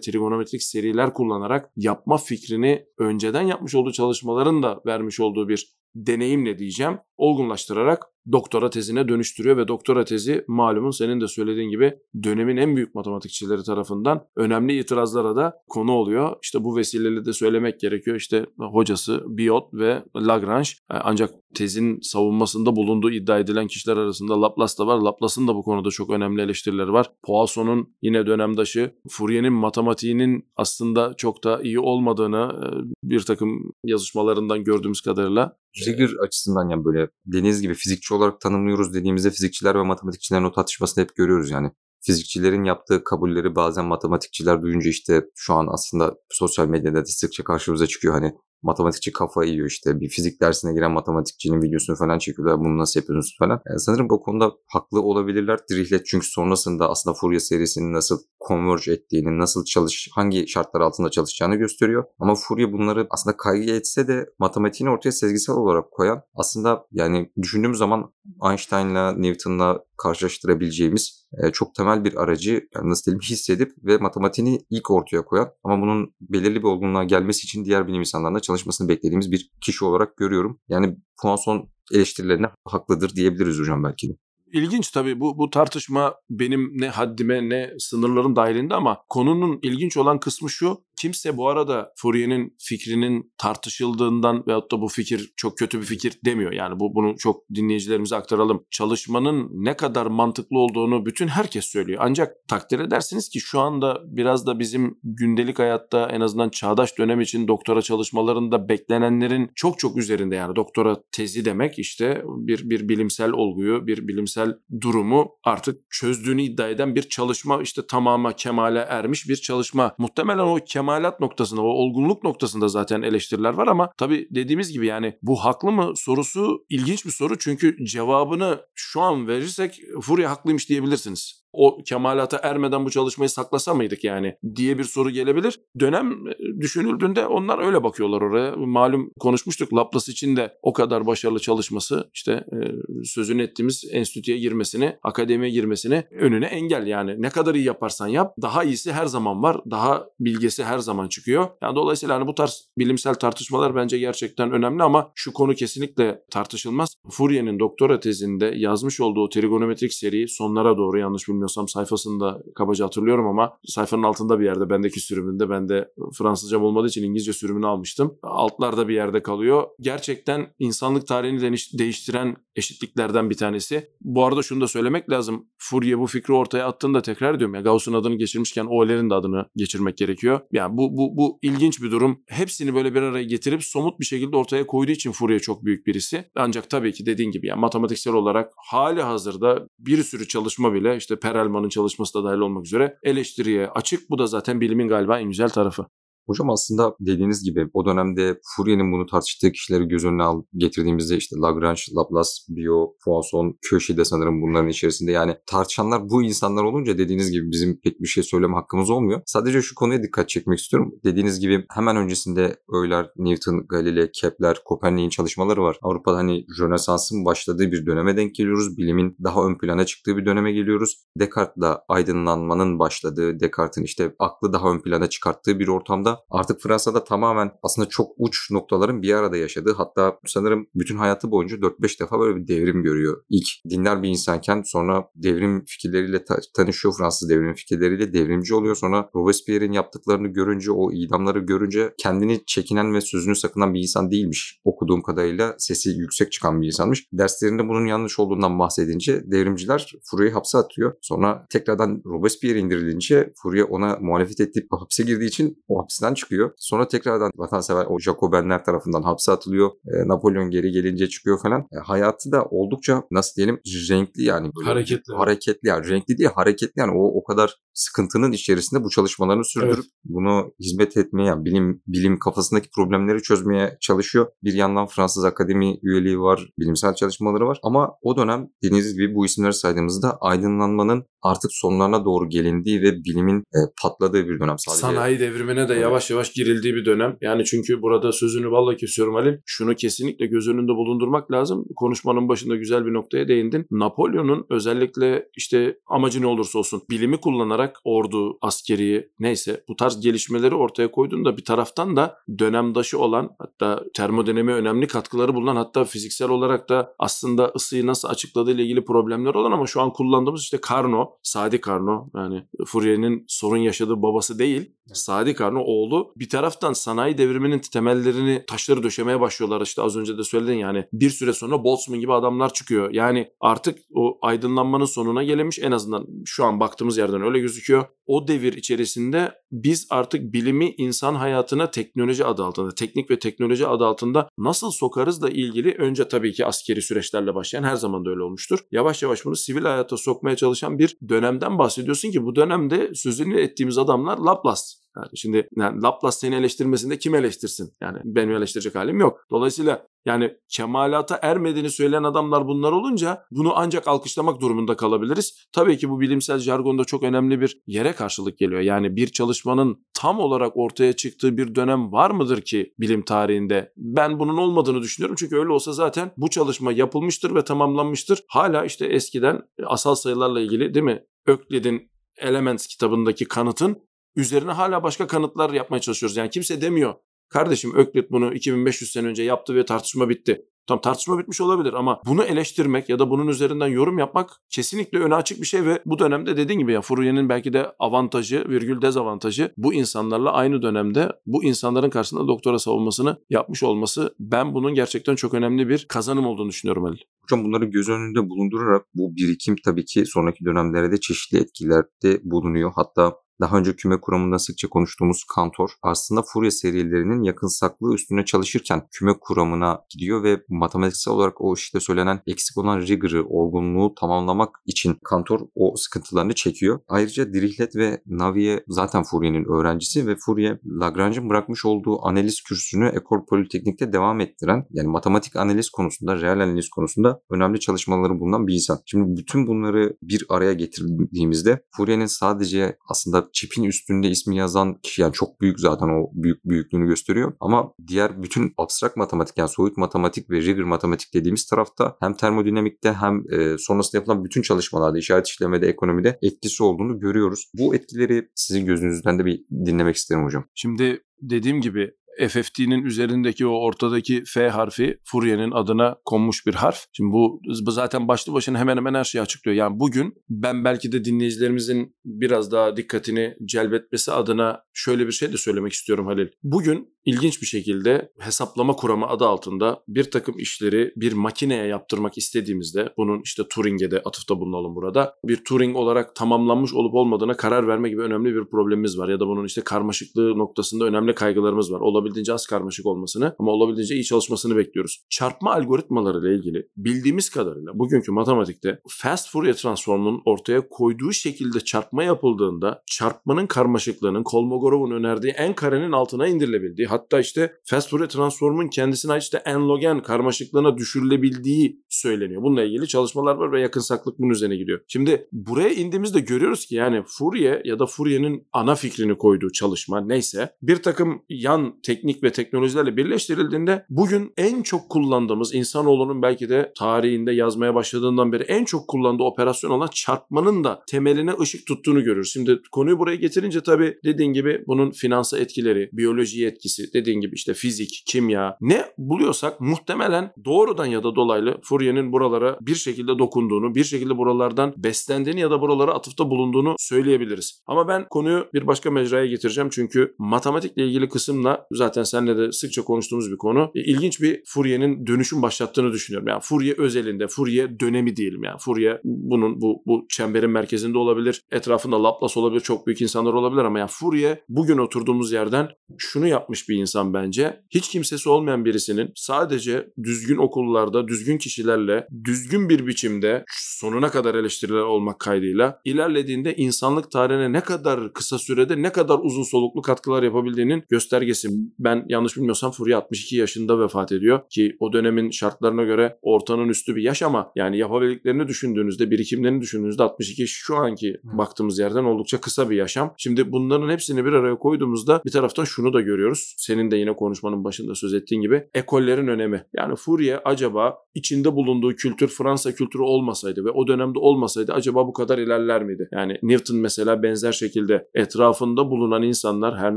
trigonometrik 0.00 0.62
seriler 0.62 1.14
kullanarak 1.14 1.69
yapma 1.76 2.16
fikrini 2.16 2.86
önceden 2.98 3.42
yapmış 3.42 3.74
olduğu 3.74 3.92
çalışmaların 3.92 4.62
da 4.62 4.80
vermiş 4.86 5.20
olduğu 5.20 5.48
bir 5.48 5.79
deneyimle 5.94 6.58
diyeceğim 6.58 6.98
olgunlaştırarak 7.16 8.06
doktora 8.32 8.70
tezine 8.70 9.08
dönüştürüyor 9.08 9.56
ve 9.56 9.68
doktora 9.68 10.04
tezi 10.04 10.44
malumun 10.48 10.90
senin 10.90 11.20
de 11.20 11.28
söylediğin 11.28 11.70
gibi 11.70 11.94
dönemin 12.22 12.56
en 12.56 12.76
büyük 12.76 12.94
matematikçileri 12.94 13.62
tarafından 13.62 14.26
önemli 14.36 14.78
itirazlara 14.78 15.36
da 15.36 15.54
konu 15.68 15.92
oluyor. 15.92 16.36
İşte 16.42 16.64
bu 16.64 16.76
vesileyle 16.76 17.24
de 17.24 17.32
söylemek 17.32 17.80
gerekiyor. 17.80 18.16
İşte 18.16 18.46
hocası 18.58 19.22
Biot 19.26 19.74
ve 19.74 20.02
Lagrange 20.16 20.68
e, 20.90 20.94
ancak 20.94 21.30
tezin 21.54 22.00
savunmasında 22.00 22.76
bulunduğu 22.76 23.10
iddia 23.10 23.38
edilen 23.38 23.66
kişiler 23.66 23.96
arasında 23.96 24.42
Laplace 24.42 24.78
da 24.78 24.86
var. 24.86 24.98
Laplace'ın 24.98 25.48
da 25.48 25.54
bu 25.54 25.62
konuda 25.62 25.90
çok 25.90 26.10
önemli 26.10 26.42
eleştirileri 26.42 26.92
var. 26.92 27.12
Poisson'un 27.22 27.94
yine 28.02 28.26
dönemdaşı 28.26 28.94
Fourier'in 29.10 29.52
matematiğinin 29.52 30.48
aslında 30.56 31.14
çok 31.16 31.44
da 31.44 31.62
iyi 31.62 31.80
olmadığını 31.80 32.52
e, 32.64 32.66
bir 33.10 33.20
takım 33.20 33.72
yazışmalarından 33.84 34.64
gördüğümüz 34.64 35.00
kadarıyla 35.00 35.56
Rigor 35.86 36.24
açısından 36.24 36.68
yani 36.68 36.84
böyle 36.84 37.08
deniz 37.26 37.62
gibi 37.62 37.74
fizikçi 37.74 38.14
olarak 38.14 38.40
tanımlıyoruz 38.40 38.94
dediğimizde 38.94 39.30
fizikçiler 39.30 39.74
ve 39.74 39.82
matematikçilerin 39.82 40.44
o 40.44 40.52
tartışmasını 40.52 41.04
hep 41.04 41.16
görüyoruz 41.16 41.50
yani. 41.50 41.70
Fizikçilerin 42.02 42.64
yaptığı 42.64 43.04
kabulleri 43.04 43.54
bazen 43.54 43.84
matematikçiler 43.84 44.62
duyunca 44.62 44.90
işte 44.90 45.24
şu 45.34 45.54
an 45.54 45.68
aslında 45.70 46.14
sosyal 46.30 46.66
medyada 46.66 47.04
sıkça 47.04 47.44
karşımıza 47.44 47.86
çıkıyor. 47.86 48.14
Hani 48.14 48.32
matematikçi 48.62 49.12
kafa 49.12 49.44
yiyor 49.44 49.66
işte 49.66 50.00
bir 50.00 50.08
fizik 50.08 50.40
dersine 50.40 50.72
giren 50.74 50.90
matematikçinin 50.90 51.62
videosunu 51.62 51.96
falan 51.96 52.18
çekiyorlar 52.18 52.60
bunu 52.60 52.78
nasıl 52.78 53.00
yapıyorsunuz 53.00 53.36
falan. 53.38 53.60
Yani 53.68 53.80
sanırım 53.80 54.08
bu 54.08 54.22
konuda 54.22 54.52
haklı 54.66 55.02
olabilirler. 55.02 55.58
Dirihlet 55.70 56.06
çünkü 56.06 56.26
sonrasında 56.26 56.90
aslında 56.90 57.14
Fourier 57.14 57.38
serisinin 57.38 57.92
nasıl 57.92 58.18
converge 58.48 58.92
ettiğini, 58.92 59.38
nasıl 59.38 59.64
çalış, 59.64 60.08
hangi 60.14 60.48
şartlar 60.48 60.80
altında 60.80 61.10
çalışacağını 61.10 61.54
gösteriyor. 61.54 62.04
Ama 62.18 62.34
Fourier 62.34 62.72
bunları 62.72 63.06
aslında 63.10 63.36
kaygı 63.36 63.72
etse 63.72 64.08
de 64.08 64.26
matematiğini 64.38 64.92
ortaya 64.92 65.12
sezgisel 65.12 65.56
olarak 65.56 65.90
koyan 65.90 66.22
aslında 66.34 66.86
yani 66.92 67.32
düşündüğümüz 67.42 67.78
zaman 67.78 68.12
Einstein'la 68.50 69.12
Newton'la 69.12 69.84
karşılaştırabileceğimiz 70.02 71.28
e, 71.42 71.52
çok 71.52 71.74
temel 71.74 72.04
bir 72.04 72.22
aracı 72.22 72.68
yani 72.74 72.90
nasıl 72.90 73.04
diyelim 73.04 73.20
hissedip 73.20 73.72
ve 73.84 73.96
matematiğini 73.96 74.58
ilk 74.70 74.90
ortaya 74.90 75.24
koyan 75.24 75.50
ama 75.64 75.82
bunun 75.82 76.14
belirli 76.20 76.56
bir 76.56 76.66
olgunluğa 76.66 77.04
gelmesi 77.04 77.44
için 77.44 77.64
diğer 77.64 77.88
bilim 77.88 78.00
insanlarına 78.00 78.40
çalışmasını 78.40 78.88
beklediğimiz 78.88 79.32
bir 79.32 79.50
kişi 79.60 79.84
olarak 79.84 80.16
görüyorum. 80.16 80.60
Yani 80.68 80.96
Poisson 81.22 81.68
eleştirilerine 81.92 82.46
haklıdır 82.64 83.16
diyebiliriz 83.16 83.58
hocam 83.58 83.84
belki 83.84 84.08
de. 84.08 84.12
İlginç 84.52 84.90
tabii 84.90 85.20
bu, 85.20 85.38
bu 85.38 85.50
tartışma 85.50 86.14
benim 86.30 86.80
ne 86.80 86.88
haddime 86.88 87.48
ne 87.48 87.70
sınırlarım 87.78 88.36
dahilinde 88.36 88.74
ama 88.74 88.98
konunun 89.08 89.58
ilginç 89.62 89.96
olan 89.96 90.20
kısmı 90.20 90.50
şu. 90.50 90.78
Kimse 91.00 91.36
bu 91.36 91.48
arada 91.48 91.92
Fourier'in 91.96 92.56
fikrinin 92.58 93.32
tartışıldığından 93.38 94.46
veyahut 94.46 94.72
da 94.72 94.80
bu 94.80 94.88
fikir 94.88 95.32
çok 95.36 95.58
kötü 95.58 95.80
bir 95.80 95.84
fikir 95.84 96.18
demiyor. 96.24 96.52
Yani 96.52 96.80
bu 96.80 96.94
bunu 96.94 97.18
çok 97.18 97.48
dinleyicilerimize 97.54 98.16
aktaralım. 98.16 98.64
Çalışmanın 98.70 99.48
ne 99.52 99.76
kadar 99.76 100.06
mantıklı 100.06 100.58
olduğunu 100.58 101.06
bütün 101.06 101.28
herkes 101.28 101.64
söylüyor. 101.64 102.00
Ancak 102.04 102.36
takdir 102.48 102.78
edersiniz 102.78 103.28
ki 103.28 103.40
şu 103.40 103.60
anda 103.60 104.00
biraz 104.04 104.46
da 104.46 104.58
bizim 104.58 104.98
gündelik 105.02 105.58
hayatta 105.58 106.08
en 106.12 106.20
azından 106.20 106.48
çağdaş 106.48 106.98
dönem 106.98 107.20
için 107.20 107.48
doktora 107.48 107.82
çalışmalarında 107.82 108.68
beklenenlerin 108.68 109.50
çok 109.54 109.78
çok 109.78 109.96
üzerinde 109.96 110.36
yani 110.36 110.56
doktora 110.56 110.96
tezi 111.12 111.44
demek 111.44 111.78
işte 111.78 112.22
bir 112.26 112.70
bir 112.70 112.88
bilimsel 112.88 113.32
olguyu, 113.32 113.86
bir 113.86 114.08
bilimsel 114.08 114.58
durumu 114.80 115.30
artık 115.44 115.90
çözdüğünü 115.90 116.42
iddia 116.42 116.68
eden 116.68 116.94
bir 116.94 117.02
çalışma 117.02 117.62
işte 117.62 117.86
tamama 117.86 118.32
kemale 118.32 118.78
ermiş 118.78 119.28
bir 119.28 119.36
çalışma. 119.36 119.94
Muhtemelen 119.98 120.42
o 120.42 120.58
kemal 120.66 120.89
kemalat 120.90 121.20
noktasında, 121.20 121.62
o 121.62 121.64
olgunluk 121.64 122.24
noktasında 122.24 122.68
zaten 122.68 123.02
eleştiriler 123.02 123.52
var 123.52 123.66
ama 123.66 123.92
tabii 123.98 124.28
dediğimiz 124.30 124.72
gibi 124.72 124.86
yani 124.86 125.18
bu 125.22 125.44
haklı 125.44 125.72
mı 125.72 125.92
sorusu 125.96 126.64
ilginç 126.68 127.04
bir 127.06 127.10
soru. 127.10 127.38
Çünkü 127.38 127.84
cevabını 127.84 128.60
şu 128.74 129.00
an 129.00 129.28
verirsek 129.28 129.80
Furya 130.02 130.30
haklıymış 130.30 130.68
diyebilirsiniz 130.68 131.39
o 131.52 131.78
kemalata 131.82 132.40
ermeden 132.42 132.84
bu 132.84 132.90
çalışmayı 132.90 133.28
saklasa 133.28 133.74
mıydık 133.74 134.04
yani 134.04 134.34
diye 134.56 134.78
bir 134.78 134.84
soru 134.84 135.10
gelebilir. 135.10 135.60
Dönem 135.80 136.26
e, 136.28 136.60
düşünüldüğünde 136.60 137.26
onlar 137.26 137.66
öyle 137.66 137.82
bakıyorlar 137.82 138.20
oraya. 138.20 138.56
Malum 138.56 139.10
konuşmuştuk 139.20 139.74
Laplace 139.74 140.12
için 140.12 140.36
de 140.36 140.54
o 140.62 140.72
kadar 140.72 141.06
başarılı 141.06 141.38
çalışması 141.38 142.10
işte 142.14 142.32
e, 142.32 142.56
sözünü 143.04 143.42
ettiğimiz 143.42 143.84
enstitüye 143.92 144.38
girmesini, 144.38 144.96
akademiye 145.02 145.50
girmesini 145.50 146.04
önüne 146.10 146.46
engel 146.46 146.86
yani. 146.86 147.22
Ne 147.22 147.30
kadar 147.30 147.54
iyi 147.54 147.64
yaparsan 147.64 148.06
yap 148.06 148.34
daha 148.42 148.64
iyisi 148.64 148.92
her 148.92 149.06
zaman 149.06 149.42
var. 149.42 149.60
Daha 149.70 150.06
bilgesi 150.20 150.64
her 150.64 150.78
zaman 150.78 151.08
çıkıyor. 151.08 151.48
Yani 151.62 151.76
dolayısıyla 151.76 152.16
hani 152.16 152.26
bu 152.26 152.34
tarz 152.34 152.68
bilimsel 152.78 153.14
tartışmalar 153.14 153.74
bence 153.74 153.98
gerçekten 153.98 154.52
önemli 154.52 154.82
ama 154.82 155.12
şu 155.14 155.32
konu 155.32 155.54
kesinlikle 155.54 156.22
tartışılmaz. 156.30 156.94
Fourier'in 157.10 157.58
doktora 157.58 158.00
tezinde 158.00 158.52
yazmış 158.56 159.00
olduğu 159.00 159.28
trigonometrik 159.28 159.94
seri 159.94 160.28
sonlara 160.28 160.76
doğru 160.76 160.98
yanlış 160.98 161.28
bilmiyorum 161.28 161.39
yanılmıyorsam 161.40 161.68
sayfasında 161.68 162.42
kabaca 162.54 162.84
hatırlıyorum 162.84 163.26
ama 163.26 163.58
sayfanın 163.64 164.02
altında 164.02 164.40
bir 164.40 164.44
yerde 164.44 164.70
bendeki 164.70 165.00
sürümünde 165.00 165.50
ben 165.50 165.68
de 165.68 165.88
Fransızcam 166.18 166.62
olmadığı 166.62 166.88
için 166.88 167.04
İngilizce 167.04 167.32
sürümünü 167.32 167.66
almıştım. 167.66 168.18
Altlarda 168.22 168.88
bir 168.88 168.94
yerde 168.94 169.22
kalıyor. 169.22 169.66
Gerçekten 169.80 170.46
insanlık 170.58 171.06
tarihini 171.06 171.56
değiştiren 171.78 172.36
eşitliklerden 172.56 173.30
bir 173.30 173.36
tanesi. 173.36 173.88
Bu 174.00 174.24
arada 174.24 174.42
şunu 174.42 174.60
da 174.60 174.68
söylemek 174.68 175.10
lazım. 175.10 175.46
Fourier 175.58 175.98
bu 175.98 176.06
fikri 176.06 176.34
ortaya 176.34 176.66
attığında 176.66 177.02
tekrar 177.02 177.38
diyorum 177.38 177.54
ya 177.54 177.60
Gauss'un 177.60 177.92
adını 177.92 178.14
geçirmişken 178.14 178.66
Euler'in 178.66 179.10
de 179.10 179.14
adını 179.14 179.46
geçirmek 179.56 179.96
gerekiyor. 179.96 180.40
Yani 180.52 180.76
bu, 180.76 180.96
bu, 180.96 181.16
bu 181.16 181.38
ilginç 181.42 181.82
bir 181.82 181.90
durum. 181.90 182.22
Hepsini 182.26 182.74
böyle 182.74 182.94
bir 182.94 183.02
araya 183.02 183.24
getirip 183.24 183.64
somut 183.64 184.00
bir 184.00 184.04
şekilde 184.04 184.36
ortaya 184.36 184.66
koyduğu 184.66 184.92
için 184.92 185.12
Fourier 185.12 185.38
çok 185.38 185.64
büyük 185.64 185.86
birisi. 185.86 186.24
Ancak 186.36 186.70
tabii 186.70 186.92
ki 186.92 187.06
dediğin 187.06 187.30
gibi 187.30 187.46
yani 187.46 187.60
matematiksel 187.60 188.12
olarak 188.12 188.52
hali 188.56 189.02
hazırda 189.02 189.66
bir 189.78 190.02
sürü 190.02 190.28
çalışma 190.28 190.74
bile 190.74 190.96
işte 190.96 191.16
Perelman'ın 191.32 191.68
çalışması 191.68 192.14
da 192.14 192.24
dahil 192.24 192.38
olmak 192.38 192.66
üzere 192.66 192.98
eleştiriye 193.02 193.68
açık. 193.68 194.10
Bu 194.10 194.18
da 194.18 194.26
zaten 194.26 194.60
bilimin 194.60 194.88
galiba 194.88 195.20
en 195.20 195.28
güzel 195.28 195.48
tarafı. 195.48 195.86
Hocam 196.26 196.50
aslında 196.50 196.96
dediğiniz 197.00 197.44
gibi 197.44 197.68
o 197.72 197.86
dönemde 197.86 198.40
Fourier'in 198.56 198.92
bunu 198.92 199.06
tartıştığı 199.06 199.52
kişileri 199.52 199.88
göz 199.88 200.04
önüne 200.04 200.22
al, 200.22 200.42
getirdiğimizde 200.56 201.16
işte 201.16 201.36
Lagrange, 201.36 201.82
Laplace, 201.96 202.30
Biot, 202.48 202.90
Poisson, 203.04 203.58
Cauchy 203.70 203.98
de 203.98 204.04
sanırım 204.04 204.42
bunların 204.42 204.68
içerisinde. 204.68 205.10
Yani 205.12 205.36
tartışanlar 205.46 206.10
bu 206.10 206.22
insanlar 206.22 206.64
olunca 206.64 206.98
dediğiniz 206.98 207.30
gibi 207.30 207.50
bizim 207.50 207.80
pek 207.80 208.00
bir 208.00 208.06
şey 208.06 208.22
söyleme 208.22 208.54
hakkımız 208.54 208.90
olmuyor. 208.90 209.20
Sadece 209.26 209.62
şu 209.62 209.74
konuya 209.74 210.02
dikkat 210.02 210.28
çekmek 210.28 210.58
istiyorum. 210.58 210.94
Dediğiniz 211.04 211.40
gibi 211.40 211.64
hemen 211.74 211.96
öncesinde 211.96 212.56
Euler, 212.74 213.10
Newton, 213.16 213.66
Galilei, 213.68 214.10
Kepler, 214.12 214.56
Kopernik'in 214.64 215.08
çalışmaları 215.08 215.62
var. 215.62 215.76
Avrupa'da 215.82 216.16
hani 216.16 216.46
Rönesans'ın 216.60 217.24
başladığı 217.24 217.72
bir 217.72 217.86
döneme 217.86 218.16
denk 218.16 218.34
geliyoruz. 218.34 218.76
Bilimin 218.76 219.16
daha 219.24 219.46
ön 219.46 219.58
plana 219.58 219.86
çıktığı 219.86 220.16
bir 220.16 220.26
döneme 220.26 220.52
geliyoruz. 220.52 221.04
Descartes'la 221.18 221.84
aydınlanmanın 221.88 222.78
başladığı, 222.78 223.40
Descartes'in 223.40 223.84
işte 223.84 224.14
aklı 224.18 224.52
daha 224.52 224.70
ön 224.70 224.82
plana 224.82 225.08
çıkarttığı 225.08 225.58
bir 225.58 225.68
ortamda 225.68 226.19
artık 226.30 226.60
Fransa'da 226.60 227.04
tamamen 227.04 227.52
aslında 227.62 227.88
çok 227.88 228.12
uç 228.18 228.50
noktaların 228.50 229.02
bir 229.02 229.14
arada 229.14 229.36
yaşadığı 229.36 229.74
hatta 229.76 230.18
sanırım 230.26 230.66
bütün 230.74 230.96
hayatı 230.96 231.30
boyunca 231.30 231.56
4-5 231.56 232.00
defa 232.00 232.20
böyle 232.20 232.36
bir 232.36 232.48
devrim 232.48 232.82
görüyor. 232.82 233.22
İlk 233.28 233.46
dinler 233.70 234.02
bir 234.02 234.08
insanken 234.08 234.62
sonra 234.62 235.04
devrim 235.14 235.64
fikirleriyle 235.66 236.24
ta- 236.24 236.40
tanışıyor 236.56 236.94
Fransız 236.98 237.30
devrim 237.30 237.54
fikirleriyle 237.54 238.12
devrimci 238.12 238.54
oluyor. 238.54 238.76
Sonra 238.76 239.10
Robespierre'in 239.14 239.72
yaptıklarını 239.72 240.28
görünce 240.28 240.72
o 240.72 240.92
idamları 240.92 241.38
görünce 241.38 241.94
kendini 241.98 242.44
çekinen 242.46 242.94
ve 242.94 243.00
sözünü 243.00 243.36
sakınan 243.36 243.74
bir 243.74 243.80
insan 243.80 244.10
değilmiş. 244.10 244.60
Okuduğum 244.64 245.02
kadarıyla 245.02 245.54
sesi 245.58 245.90
yüksek 245.90 246.32
çıkan 246.32 246.62
bir 246.62 246.66
insanmış. 246.66 247.06
Derslerinde 247.12 247.68
bunun 247.68 247.86
yanlış 247.86 248.18
olduğundan 248.18 248.58
bahsedince 248.58 249.22
devrimciler 249.30 249.92
Fourier'i 250.04 250.32
hapse 250.32 250.58
atıyor. 250.58 250.94
Sonra 251.00 251.46
tekrardan 251.50 252.02
Robespierre 252.06 252.58
indirilince 252.58 253.32
Fourier 253.42 253.66
ona 253.70 253.98
muhalefet 254.00 254.40
edip 254.40 254.66
hapse 254.70 255.02
girdiği 255.02 255.26
için 255.26 255.64
o 255.68 255.82
hapisten 255.82 255.99
hapisten 256.00 256.14
çıkıyor. 256.14 256.50
Sonra 256.58 256.88
tekrardan 256.88 257.30
vatansever 257.36 257.86
o 257.88 257.98
Jacobenler 257.98 258.64
tarafından 258.64 259.02
hapse 259.02 259.32
atılıyor. 259.32 259.70
E, 259.70 260.08
Napolyon 260.08 260.50
geri 260.50 260.70
gelince 260.70 261.08
çıkıyor 261.08 261.38
falan. 261.42 261.60
E, 261.60 261.76
hayatı 261.84 262.32
da 262.32 262.44
oldukça 262.44 263.02
nasıl 263.10 263.36
diyelim 263.36 263.60
renkli 263.90 264.22
yani. 264.22 264.50
Böyle 264.56 264.68
hareketli. 264.68 265.14
Hareketli 265.14 265.68
yani 265.68 265.88
renkli 265.88 266.18
değil 266.18 266.30
hareketli 266.34 266.72
yani 266.80 266.92
o 266.92 267.20
o 267.20 267.24
kadar 267.24 267.56
sıkıntının 267.74 268.32
içerisinde 268.32 268.84
bu 268.84 268.90
çalışmalarını 268.90 269.44
sürdürüp 269.44 269.74
evet. 269.74 269.90
bunu 270.04 270.52
hizmet 270.60 270.96
etmeye 270.96 271.24
yani 271.24 271.44
bilim 271.44 271.82
bilim 271.86 272.18
kafasındaki 272.18 272.68
problemleri 272.76 273.22
çözmeye 273.22 273.78
çalışıyor. 273.80 274.26
Bir 274.44 274.52
yandan 274.52 274.86
Fransız 274.86 275.24
Akademi 275.24 275.78
üyeliği 275.82 276.20
var, 276.20 276.48
bilimsel 276.58 276.94
çalışmaları 276.94 277.46
var 277.46 277.58
ama 277.62 277.90
o 278.02 278.16
dönem 278.16 278.48
dediğiniz 278.62 278.94
gibi 278.94 279.14
bu 279.14 279.26
isimleri 279.26 279.52
saydığımızda 279.52 280.18
aydınlanmanın 280.20 281.04
artık 281.22 281.50
sonlarına 281.52 282.04
doğru 282.04 282.28
gelindiği 282.28 282.82
ve 282.82 282.92
bilimin 282.92 283.38
e, 283.38 283.58
patladığı 283.82 284.28
bir 284.28 284.40
dönem. 284.40 284.58
Sadece... 284.58 284.80
Sanayi 284.80 285.20
devrimine 285.20 285.68
de 285.68 285.74
yavaş 285.74 285.89
yavaş 286.10 286.32
girildiği 286.32 286.74
bir 286.74 286.84
dönem. 286.84 287.16
Yani 287.20 287.44
çünkü 287.44 287.82
burada 287.82 288.12
sözünü 288.12 288.50
valla 288.50 288.76
kesiyorum 288.76 289.14
Halil. 289.14 289.38
Şunu 289.46 289.74
kesinlikle 289.74 290.26
göz 290.26 290.48
önünde 290.48 290.72
bulundurmak 290.72 291.32
lazım. 291.32 291.64
Konuşmanın 291.76 292.28
başında 292.28 292.56
güzel 292.56 292.86
bir 292.86 292.92
noktaya 292.92 293.28
değindin. 293.28 293.66
Napolyon'un 293.70 294.46
özellikle 294.50 295.28
işte 295.36 295.78
amacı 295.86 296.22
ne 296.22 296.26
olursa 296.26 296.58
olsun 296.58 296.82
bilimi 296.90 297.16
kullanarak 297.16 297.76
ordu, 297.84 298.38
askeri 298.42 299.10
neyse 299.18 299.64
bu 299.68 299.76
tarz 299.76 300.00
gelişmeleri 300.00 300.54
ortaya 300.54 300.90
koyduğunda 300.90 301.36
bir 301.36 301.44
taraftan 301.44 301.96
da 301.96 302.16
dönemdaşı 302.38 302.98
olan 302.98 303.30
hatta 303.38 303.84
termodinamiğe 303.94 304.56
önemli 304.56 304.86
katkıları 304.86 305.34
bulunan 305.34 305.56
hatta 305.56 305.84
fiziksel 305.84 306.28
olarak 306.28 306.68
da 306.68 306.94
aslında 306.98 307.52
ısıyı 307.56 307.86
nasıl 307.86 308.08
açıkladığı 308.08 308.52
ile 308.52 308.62
ilgili 308.62 308.84
problemler 308.84 309.34
olan 309.34 309.52
ama 309.52 309.66
şu 309.66 309.80
an 309.80 309.92
kullandığımız 309.92 310.42
işte 310.42 310.58
Carnot 310.70 311.08
Sadi 311.22 311.60
Carnot 311.66 312.14
yani 312.14 312.44
Fourier'in 312.66 313.24
sorun 313.28 313.56
yaşadığı 313.56 314.02
babası 314.02 314.38
değil. 314.38 314.72
Sadi 314.94 315.36
Carnot 315.36 315.62
oğlu 315.66 316.12
bir 316.16 316.28
taraftan 316.28 316.72
sanayi 316.72 317.18
devriminin 317.18 317.58
temellerini 317.58 318.44
taşları 318.46 318.82
döşemeye 318.82 319.20
başlıyorlar. 319.20 319.60
İşte 319.60 319.82
az 319.82 319.96
önce 319.96 320.18
de 320.18 320.24
söyledin 320.24 320.56
yani 320.56 320.84
bir 320.92 321.10
süre 321.10 321.32
sonra 321.32 321.64
Boltzmann 321.64 322.00
gibi 322.00 322.12
adamlar 322.12 322.52
çıkıyor. 322.52 322.90
Yani 322.92 323.28
artık 323.40 323.78
o 323.94 324.18
aydınlanmanın 324.22 324.84
sonuna 324.84 325.22
gelemiş 325.22 325.58
en 325.58 325.72
azından 325.72 326.06
şu 326.24 326.44
an 326.44 326.60
baktığımız 326.60 326.98
yerden 326.98 327.22
öyle 327.22 327.38
gözüküyor. 327.38 327.84
O 328.06 328.28
devir 328.28 328.52
içerisinde 328.52 329.32
biz 329.52 329.86
artık 329.90 330.32
bilimi 330.32 330.74
insan 330.78 331.14
hayatına 331.14 331.70
teknoloji 331.70 332.24
adı 332.24 332.44
altında, 332.44 332.74
teknik 332.74 333.10
ve 333.10 333.18
teknoloji 333.18 333.66
adı 333.66 333.86
altında 333.86 334.28
nasıl 334.38 334.70
sokarız 334.70 335.22
da 335.22 335.30
ilgili 335.30 335.74
önce 335.78 336.08
tabii 336.08 336.32
ki 336.32 336.46
askeri 336.46 336.82
süreçlerle 336.82 337.34
başlayan 337.34 337.62
her 337.62 337.76
zaman 337.76 338.04
da 338.04 338.10
öyle 338.10 338.22
olmuştur. 338.22 338.58
Yavaş 338.70 339.02
yavaş 339.02 339.24
bunu 339.24 339.36
sivil 339.36 339.62
hayata 339.62 339.96
sokmaya 339.96 340.36
çalışan 340.36 340.78
bir 340.78 340.96
dönemden 341.08 341.58
bahsediyorsun 341.58 342.10
ki 342.10 342.24
bu 342.24 342.36
dönemde 342.36 342.94
sözünü 342.94 343.40
ettiğimiz 343.40 343.78
adamlar 343.78 344.18
Laplace. 344.18 344.79
Yani 344.96 345.08
şimdi 345.14 345.48
yani 345.56 345.82
Laplace 345.82 346.16
seni 346.16 346.34
eleştirmesinde 346.34 346.98
kim 346.98 347.14
eleştirsin? 347.14 347.72
Yani 347.80 347.98
benim 348.04 348.30
eleştirecek 348.30 348.74
halim 348.74 349.00
yok. 349.00 349.26
Dolayısıyla 349.30 349.86
yani 350.04 350.36
kemalata 350.48 351.18
ermediğini 351.22 351.70
söyleyen 351.70 352.02
adamlar 352.02 352.46
bunlar 352.46 352.72
olunca 352.72 353.22
bunu 353.30 353.52
ancak 353.56 353.88
alkışlamak 353.88 354.40
durumunda 354.40 354.76
kalabiliriz. 354.76 355.46
Tabii 355.52 355.78
ki 355.78 355.90
bu 355.90 356.00
bilimsel 356.00 356.38
jargonda 356.38 356.84
çok 356.84 357.02
önemli 357.02 357.40
bir 357.40 357.60
yere 357.66 357.92
karşılık 357.92 358.38
geliyor. 358.38 358.60
Yani 358.60 358.96
bir 358.96 359.06
çalışmanın 359.06 359.86
tam 359.94 360.18
olarak 360.18 360.56
ortaya 360.56 360.92
çıktığı 360.92 361.36
bir 361.36 361.54
dönem 361.54 361.92
var 361.92 362.10
mıdır 362.10 362.40
ki 362.40 362.74
bilim 362.78 363.02
tarihinde? 363.02 363.72
Ben 363.76 364.18
bunun 364.18 364.36
olmadığını 364.36 364.82
düşünüyorum. 364.82 365.16
Çünkü 365.18 365.36
öyle 365.36 365.52
olsa 365.52 365.72
zaten 365.72 366.12
bu 366.16 366.30
çalışma 366.30 366.72
yapılmıştır 366.72 367.34
ve 367.34 367.44
tamamlanmıştır. 367.44 368.24
Hala 368.28 368.64
işte 368.64 368.86
eskiden 368.86 369.42
asal 369.66 369.94
sayılarla 369.94 370.40
ilgili 370.40 370.74
değil 370.74 370.84
mi? 370.84 371.04
Öklid'in 371.26 371.90
Elements 372.20 372.66
kitabındaki 372.66 373.24
kanıtın 373.24 373.82
üzerine 374.16 374.52
hala 374.52 374.82
başka 374.82 375.06
kanıtlar 375.06 375.50
yapmaya 375.50 375.80
çalışıyoruz. 375.80 376.16
Yani 376.16 376.30
kimse 376.30 376.60
demiyor 376.60 376.94
kardeşim 377.30 377.74
Öklit 377.76 378.10
bunu 378.10 378.34
2500 378.34 378.92
sene 378.92 379.06
önce 379.06 379.22
yaptı 379.22 379.54
ve 379.54 379.64
tartışma 379.64 380.08
bitti. 380.08 380.46
Tam 380.66 380.80
tartışma 380.80 381.18
bitmiş 381.18 381.40
olabilir 381.40 381.72
ama 381.72 382.00
bunu 382.06 382.24
eleştirmek 382.24 382.88
ya 382.88 382.98
da 382.98 383.10
bunun 383.10 383.28
üzerinden 383.28 383.66
yorum 383.66 383.98
yapmak 383.98 384.30
kesinlikle 384.50 384.98
öne 384.98 385.14
açık 385.14 385.40
bir 385.40 385.46
şey 385.46 385.64
ve 385.64 385.82
bu 385.86 385.98
dönemde 385.98 386.36
dediğin 386.36 386.58
gibi 386.58 386.72
ya 386.72 386.80
Fourier'in 386.80 387.28
belki 387.28 387.52
de 387.52 387.72
avantajı, 387.78 388.48
virgül 388.48 388.82
dezavantajı 388.82 389.52
bu 389.56 389.74
insanlarla 389.74 390.32
aynı 390.32 390.62
dönemde 390.62 391.12
bu 391.26 391.44
insanların 391.44 391.90
karşısında 391.90 392.28
doktora 392.28 392.58
savunmasını 392.58 393.16
yapmış 393.30 393.62
olması 393.62 394.14
ben 394.18 394.54
bunun 394.54 394.74
gerçekten 394.74 395.14
çok 395.14 395.34
önemli 395.34 395.68
bir 395.68 395.86
kazanım 395.88 396.26
olduğunu 396.26 396.48
düşünüyorum 396.48 396.84
Ali. 396.84 396.98
Hocam 397.22 397.44
bunları 397.44 397.64
göz 397.64 397.88
önünde 397.88 398.28
bulundurarak 398.28 398.86
bu 398.94 399.16
birikim 399.16 399.56
tabii 399.64 399.84
ki 399.84 400.06
sonraki 400.06 400.44
dönemlerde 400.44 400.92
de 400.92 401.00
çeşitli 401.00 401.38
etkilerde 401.38 402.20
bulunuyor. 402.24 402.72
Hatta 402.74 403.14
daha 403.40 403.58
önce 403.58 403.76
küme 403.76 404.00
kuramında 404.00 404.38
sıkça 404.38 404.68
konuştuğumuz 404.68 405.24
Kantor 405.34 405.70
aslında 405.82 406.22
Fourier 406.22 406.50
serilerinin 406.50 407.22
yakınsaklığı 407.22 407.94
üstüne 407.94 408.24
çalışırken 408.24 408.82
küme 408.90 409.12
kuramına 409.20 409.80
gidiyor 409.88 410.22
ve 410.22 410.42
matematiksel 410.48 411.14
olarak 411.14 411.40
o 411.40 411.54
işte 411.54 411.80
söylenen 411.80 412.20
eksik 412.26 412.58
olan 412.58 412.80
rigor'ı, 412.80 413.26
olgunluğu 413.28 413.94
tamamlamak 414.00 414.56
için 414.66 414.98
Kantor 415.04 415.40
o 415.54 415.76
sıkıntılarını 415.76 416.34
çekiyor. 416.34 416.80
Ayrıca 416.88 417.32
Dirichlet 417.32 417.76
ve 417.76 418.02
Navier 418.06 418.60
zaten 418.68 419.02
Fourier'in 419.02 419.44
öğrencisi 419.44 420.06
ve 420.06 420.16
Fourier 420.16 420.58
Lagrange'ın 420.66 421.28
bırakmış 421.28 421.64
olduğu 421.64 422.06
analiz 422.06 422.42
kürsünü 422.42 422.88
Ekol 422.88 423.26
Politeknik'te 423.26 423.92
devam 423.92 424.20
ettiren 424.20 424.66
yani 424.70 424.88
matematik 424.88 425.36
analiz 425.36 425.70
konusunda, 425.70 426.20
reel 426.20 426.40
analiz 426.40 426.68
konusunda 426.68 427.20
önemli 427.30 427.60
çalışmaları 427.60 428.20
bulunan 428.20 428.46
bir 428.46 428.54
insan. 428.54 428.78
Şimdi 428.86 429.20
bütün 429.20 429.46
bunları 429.46 429.96
bir 430.02 430.26
araya 430.28 430.52
getirdiğimizde 430.52 431.64
Fourier'in 431.76 432.06
sadece 432.06 432.76
aslında 432.88 433.29
çipin 433.32 433.64
üstünde 433.64 434.08
ismi 434.08 434.36
yazan 434.36 434.78
kişi 434.82 435.02
yani 435.02 435.12
çok 435.12 435.40
büyük 435.40 435.60
zaten 435.60 435.88
o 435.88 436.10
büyük 436.12 436.44
büyüklüğünü 436.44 436.86
gösteriyor. 436.86 437.32
Ama 437.40 437.72
diğer 437.86 438.22
bütün 438.22 438.54
abstrak 438.58 438.96
matematik 438.96 439.38
yani 439.38 439.48
soyut 439.48 439.76
matematik 439.76 440.30
ve 440.30 440.40
rigor 440.40 440.64
matematik 440.64 441.14
dediğimiz 441.14 441.46
tarafta 441.46 441.96
hem 442.00 442.14
termodinamikte 442.14 442.92
hem 442.92 443.32
e, 443.32 443.58
sonrasında 443.58 443.96
yapılan 443.96 444.24
bütün 444.24 444.42
çalışmalarda 444.42 444.98
işaret 444.98 445.28
işlemede 445.28 445.68
ekonomide 445.68 446.18
etkisi 446.22 446.62
olduğunu 446.62 447.00
görüyoruz. 447.00 447.50
Bu 447.54 447.74
etkileri 447.74 448.28
sizin 448.34 448.66
gözünüzden 448.66 449.18
de 449.18 449.24
bir 449.24 449.44
dinlemek 449.66 449.96
isterim 449.96 450.24
hocam. 450.24 450.44
Şimdi 450.54 451.02
dediğim 451.22 451.60
gibi 451.60 451.90
FFT'nin 452.28 452.84
üzerindeki 452.84 453.46
o 453.46 453.52
ortadaki 453.52 454.22
F 454.26 454.48
harfi 454.48 454.98
Fourier'in 455.04 455.50
adına 455.50 455.96
konmuş 456.04 456.46
bir 456.46 456.54
harf. 456.54 456.84
Şimdi 456.92 457.12
bu, 457.12 457.40
zaten 457.68 458.08
başlı 458.08 458.32
başına 458.32 458.58
hemen 458.58 458.76
hemen 458.76 458.94
her 458.94 459.04
şeyi 459.04 459.22
açıklıyor. 459.22 459.56
Yani 459.56 459.80
bugün 459.80 460.14
ben 460.28 460.64
belki 460.64 460.92
de 460.92 461.04
dinleyicilerimizin 461.04 461.96
biraz 462.04 462.52
daha 462.52 462.76
dikkatini 462.76 463.36
celbetmesi 463.44 464.12
adına 464.12 464.62
şöyle 464.72 465.06
bir 465.06 465.12
şey 465.12 465.32
de 465.32 465.36
söylemek 465.36 465.72
istiyorum 465.72 466.06
Halil. 466.06 466.28
Bugün 466.42 466.88
ilginç 467.04 467.42
bir 467.42 467.46
şekilde 467.46 468.12
hesaplama 468.18 468.76
kuramı 468.76 469.06
adı 469.06 469.24
altında 469.24 469.82
bir 469.88 470.10
takım 470.10 470.38
işleri 470.38 470.92
bir 470.96 471.12
makineye 471.12 471.66
yaptırmak 471.66 472.18
istediğimizde 472.18 472.92
bunun 472.96 473.20
işte 473.24 473.42
Turing'e 473.50 473.90
de 473.90 474.02
atıfta 474.04 474.40
bulunalım 474.40 474.74
burada. 474.74 475.14
Bir 475.24 475.44
Turing 475.44 475.76
olarak 475.76 476.16
tamamlanmış 476.16 476.74
olup 476.74 476.94
olmadığına 476.94 477.36
karar 477.36 477.68
verme 477.68 477.88
gibi 477.88 478.02
önemli 478.02 478.34
bir 478.34 478.44
problemimiz 478.44 478.98
var 478.98 479.08
ya 479.08 479.20
da 479.20 479.26
bunun 479.26 479.44
işte 479.44 479.60
karmaşıklığı 479.60 480.38
noktasında 480.38 480.84
önemli 480.84 481.14
kaygılarımız 481.14 481.72
var. 481.72 481.80
Olabildiğince 481.80 482.32
az 482.32 482.46
karmaşık 482.46 482.86
olmasını 482.86 483.34
ama 483.38 483.52
olabildiğince 483.52 483.94
iyi 483.94 484.04
çalışmasını 484.04 484.56
bekliyoruz. 484.56 485.04
Çarpma 485.10 485.52
algoritmaları 485.52 486.18
ile 486.18 486.34
ilgili 486.38 486.68
bildiğimiz 486.76 487.30
kadarıyla 487.30 487.78
bugünkü 487.78 488.12
matematikte 488.12 488.80
fast 488.88 489.30
Fourier 489.30 489.54
transformunun 489.56 490.22
ortaya 490.24 490.68
koyduğu 490.68 491.12
şekilde 491.12 491.60
çarpma 491.60 492.04
yapıldığında 492.04 492.82
çarpmanın 492.86 493.46
karmaşıklığının 493.46 494.22
Kolmogorov'un 494.22 494.90
önerdiği 494.90 495.32
en 495.32 495.54
karenin 495.54 495.92
altına 495.92 496.26
indirilebildiği 496.26 496.89
hatta 496.90 497.20
işte 497.20 497.52
fast 497.64 497.90
Fourier 497.90 498.08
transformun 498.08 498.68
kendisine 498.68 499.12
ait 499.12 499.22
işte 499.22 499.42
en 499.44 499.68
logen 499.68 500.02
karmaşıklığına 500.02 500.78
düşürülebildiği 500.78 501.80
söyleniyor. 501.88 502.42
Bununla 502.42 502.64
ilgili 502.64 502.88
çalışmalar 502.88 503.34
var 503.34 503.52
ve 503.52 503.60
yakınsaklık 503.60 504.18
bunun 504.18 504.30
üzerine 504.30 504.56
gidiyor. 504.56 504.80
Şimdi 504.88 505.28
buraya 505.32 505.70
indiğimizde 505.70 506.20
görüyoruz 506.20 506.66
ki 506.66 506.74
yani 506.74 507.02
Fourier 507.06 507.64
ya 507.64 507.78
da 507.78 507.86
Fourier'in 507.86 508.46
ana 508.52 508.74
fikrini 508.74 509.18
koyduğu 509.18 509.52
çalışma 509.52 510.00
neyse 510.00 510.50
bir 510.62 510.76
takım 510.76 511.22
yan 511.28 511.80
teknik 511.82 512.22
ve 512.22 512.32
teknolojilerle 512.32 512.96
birleştirildiğinde 512.96 513.84
bugün 513.88 514.32
en 514.36 514.62
çok 514.62 514.88
kullandığımız 514.88 515.54
insanoğlunun 515.54 516.22
belki 516.22 516.48
de 516.48 516.72
tarihinde 516.78 517.32
yazmaya 517.32 517.74
başladığından 517.74 518.32
beri 518.32 518.42
en 518.42 518.64
çok 518.64 518.88
kullandığı 518.88 519.22
operasyon 519.22 519.70
olan 519.70 519.88
çarpmanın 519.94 520.64
da 520.64 520.82
temeline 520.88 521.32
ışık 521.40 521.66
tuttuğunu 521.66 522.04
görürüz. 522.04 522.32
Şimdi 522.32 522.60
konuyu 522.72 522.98
buraya 522.98 523.16
getirince 523.16 523.60
tabii 523.60 523.98
dediğin 524.04 524.32
gibi 524.32 524.64
bunun 524.66 524.90
finansa 524.90 525.38
etkileri, 525.38 525.90
biyoloji 525.92 526.46
etkisi, 526.46 526.79
dediğin 526.94 527.20
gibi 527.20 527.34
işte 527.34 527.54
fizik, 527.54 528.02
kimya 528.06 528.56
ne 528.60 528.84
buluyorsak 528.98 529.60
muhtemelen 529.60 530.32
doğrudan 530.44 530.86
ya 530.86 531.02
da 531.02 531.14
dolaylı 531.14 531.60
Fourier'in 531.62 532.12
buralara 532.12 532.58
bir 532.60 532.74
şekilde 532.74 533.18
dokunduğunu, 533.18 533.74
bir 533.74 533.84
şekilde 533.84 534.16
buralardan 534.16 534.74
beslendiğini 534.76 535.40
ya 535.40 535.50
da 535.50 535.60
buralara 535.60 535.94
atıfta 535.94 536.30
bulunduğunu 536.30 536.74
söyleyebiliriz. 536.78 537.62
Ama 537.66 537.88
ben 537.88 538.06
konuyu 538.10 538.46
bir 538.54 538.66
başka 538.66 538.90
mecraya 538.90 539.26
getireceğim 539.26 539.70
çünkü 539.72 540.14
matematikle 540.18 540.86
ilgili 540.86 541.08
kısımla 541.08 541.66
zaten 541.72 542.02
seninle 542.02 542.36
de 542.36 542.52
sıkça 542.52 542.82
konuştuğumuz 542.82 543.30
bir 543.30 543.36
konu. 543.36 543.70
E, 543.74 543.80
ilginç 543.80 544.20
bir 544.20 544.42
Fourier'in 544.46 545.06
dönüşüm 545.06 545.42
başlattığını 545.42 545.92
düşünüyorum. 545.92 546.28
Yani 546.28 546.40
Fourier 546.42 546.78
özelinde, 546.78 547.28
Fourier 547.28 547.80
dönemi 547.80 548.16
diyelim 548.16 548.44
yani. 548.44 548.58
Fourier 548.58 549.00
bunun 549.04 549.60
bu 549.60 549.82
bu 549.86 550.06
çemberin 550.08 550.50
merkezinde 550.50 550.98
olabilir. 550.98 551.42
Etrafında 551.50 552.02
Laplace 552.02 552.40
olabilir, 552.40 552.60
çok 552.60 552.86
büyük 552.86 553.00
insanlar 553.00 553.32
olabilir 553.32 553.64
ama 553.64 553.78
yani 553.78 553.90
Fourier 553.92 554.38
bugün 554.48 554.78
oturduğumuz 554.78 555.32
yerden 555.32 555.68
şunu 555.98 556.26
yapmış 556.26 556.68
bir 556.70 556.76
insan 556.76 557.14
bence. 557.14 557.60
Hiç 557.70 557.88
kimsesi 557.88 558.28
olmayan 558.28 558.64
birisinin 558.64 559.12
sadece 559.14 559.90
düzgün 560.02 560.36
okullarda, 560.36 561.08
düzgün 561.08 561.38
kişilerle, 561.38 562.06
düzgün 562.24 562.68
bir 562.68 562.86
biçimde 562.86 563.44
sonuna 563.80 564.10
kadar 564.10 564.34
eleştiriler 564.34 564.80
olmak 564.80 565.20
kaydıyla 565.20 565.80
ilerlediğinde 565.84 566.56
insanlık 566.56 567.10
tarihine 567.10 567.52
ne 567.52 567.60
kadar 567.60 568.12
kısa 568.12 568.38
sürede 568.38 568.82
ne 568.82 568.92
kadar 568.92 569.18
uzun 569.22 569.42
soluklu 569.42 569.82
katkılar 569.82 570.22
yapabildiğinin 570.22 570.84
göstergesi. 570.88 571.48
Ben 571.78 572.04
yanlış 572.08 572.36
bilmiyorsam 572.36 572.70
Fourier 572.70 572.96
62 572.96 573.36
yaşında 573.36 573.80
vefat 573.80 574.12
ediyor 574.12 574.40
ki 574.50 574.76
o 574.80 574.92
dönemin 574.92 575.30
şartlarına 575.30 575.82
göre 575.82 576.18
ortanın 576.22 576.68
üstü 576.68 576.96
bir 576.96 577.02
yaş 577.02 577.22
ama 577.22 577.52
yani 577.56 577.78
yapabildiklerini 577.78 578.48
düşündüğünüzde, 578.48 579.10
birikimlerini 579.10 579.60
düşündüğünüzde 579.60 580.02
62 580.02 580.46
şu 580.46 580.76
anki 580.76 581.16
baktığımız 581.22 581.78
yerden 581.78 582.04
oldukça 582.04 582.40
kısa 582.40 582.70
bir 582.70 582.76
yaşam. 582.76 583.14
Şimdi 583.18 583.52
bunların 583.52 583.90
hepsini 583.90 584.24
bir 584.24 584.32
araya 584.32 584.58
koyduğumuzda 584.58 585.22
bir 585.26 585.30
taraftan 585.30 585.64
şunu 585.64 585.92
da 585.92 586.00
görüyoruz. 586.00 586.54
Senin 586.60 586.90
de 586.90 586.96
yine 586.96 587.16
konuşmanın 587.16 587.64
başında 587.64 587.94
söz 587.94 588.14
ettiğin 588.14 588.42
gibi 588.42 588.68
ekollerin 588.74 589.26
önemi. 589.26 589.64
Yani 589.76 589.96
Fourier 589.96 590.40
acaba 590.44 590.98
içinde 591.14 591.52
bulunduğu 591.52 591.94
kültür 591.94 592.28
Fransa 592.28 592.72
kültürü 592.74 593.02
olmasaydı 593.02 593.64
ve 593.64 593.70
o 593.70 593.86
dönemde 593.86 594.18
olmasaydı 594.18 594.72
acaba 594.72 595.06
bu 595.06 595.12
kadar 595.12 595.38
ilerler 595.38 595.84
miydi? 595.84 596.08
Yani 596.12 596.38
Newton 596.42 596.76
mesela 596.76 597.22
benzer 597.22 597.52
şekilde 597.52 598.08
etrafında 598.14 598.90
bulunan 598.90 599.22
insanlar 599.22 599.78
her 599.78 599.96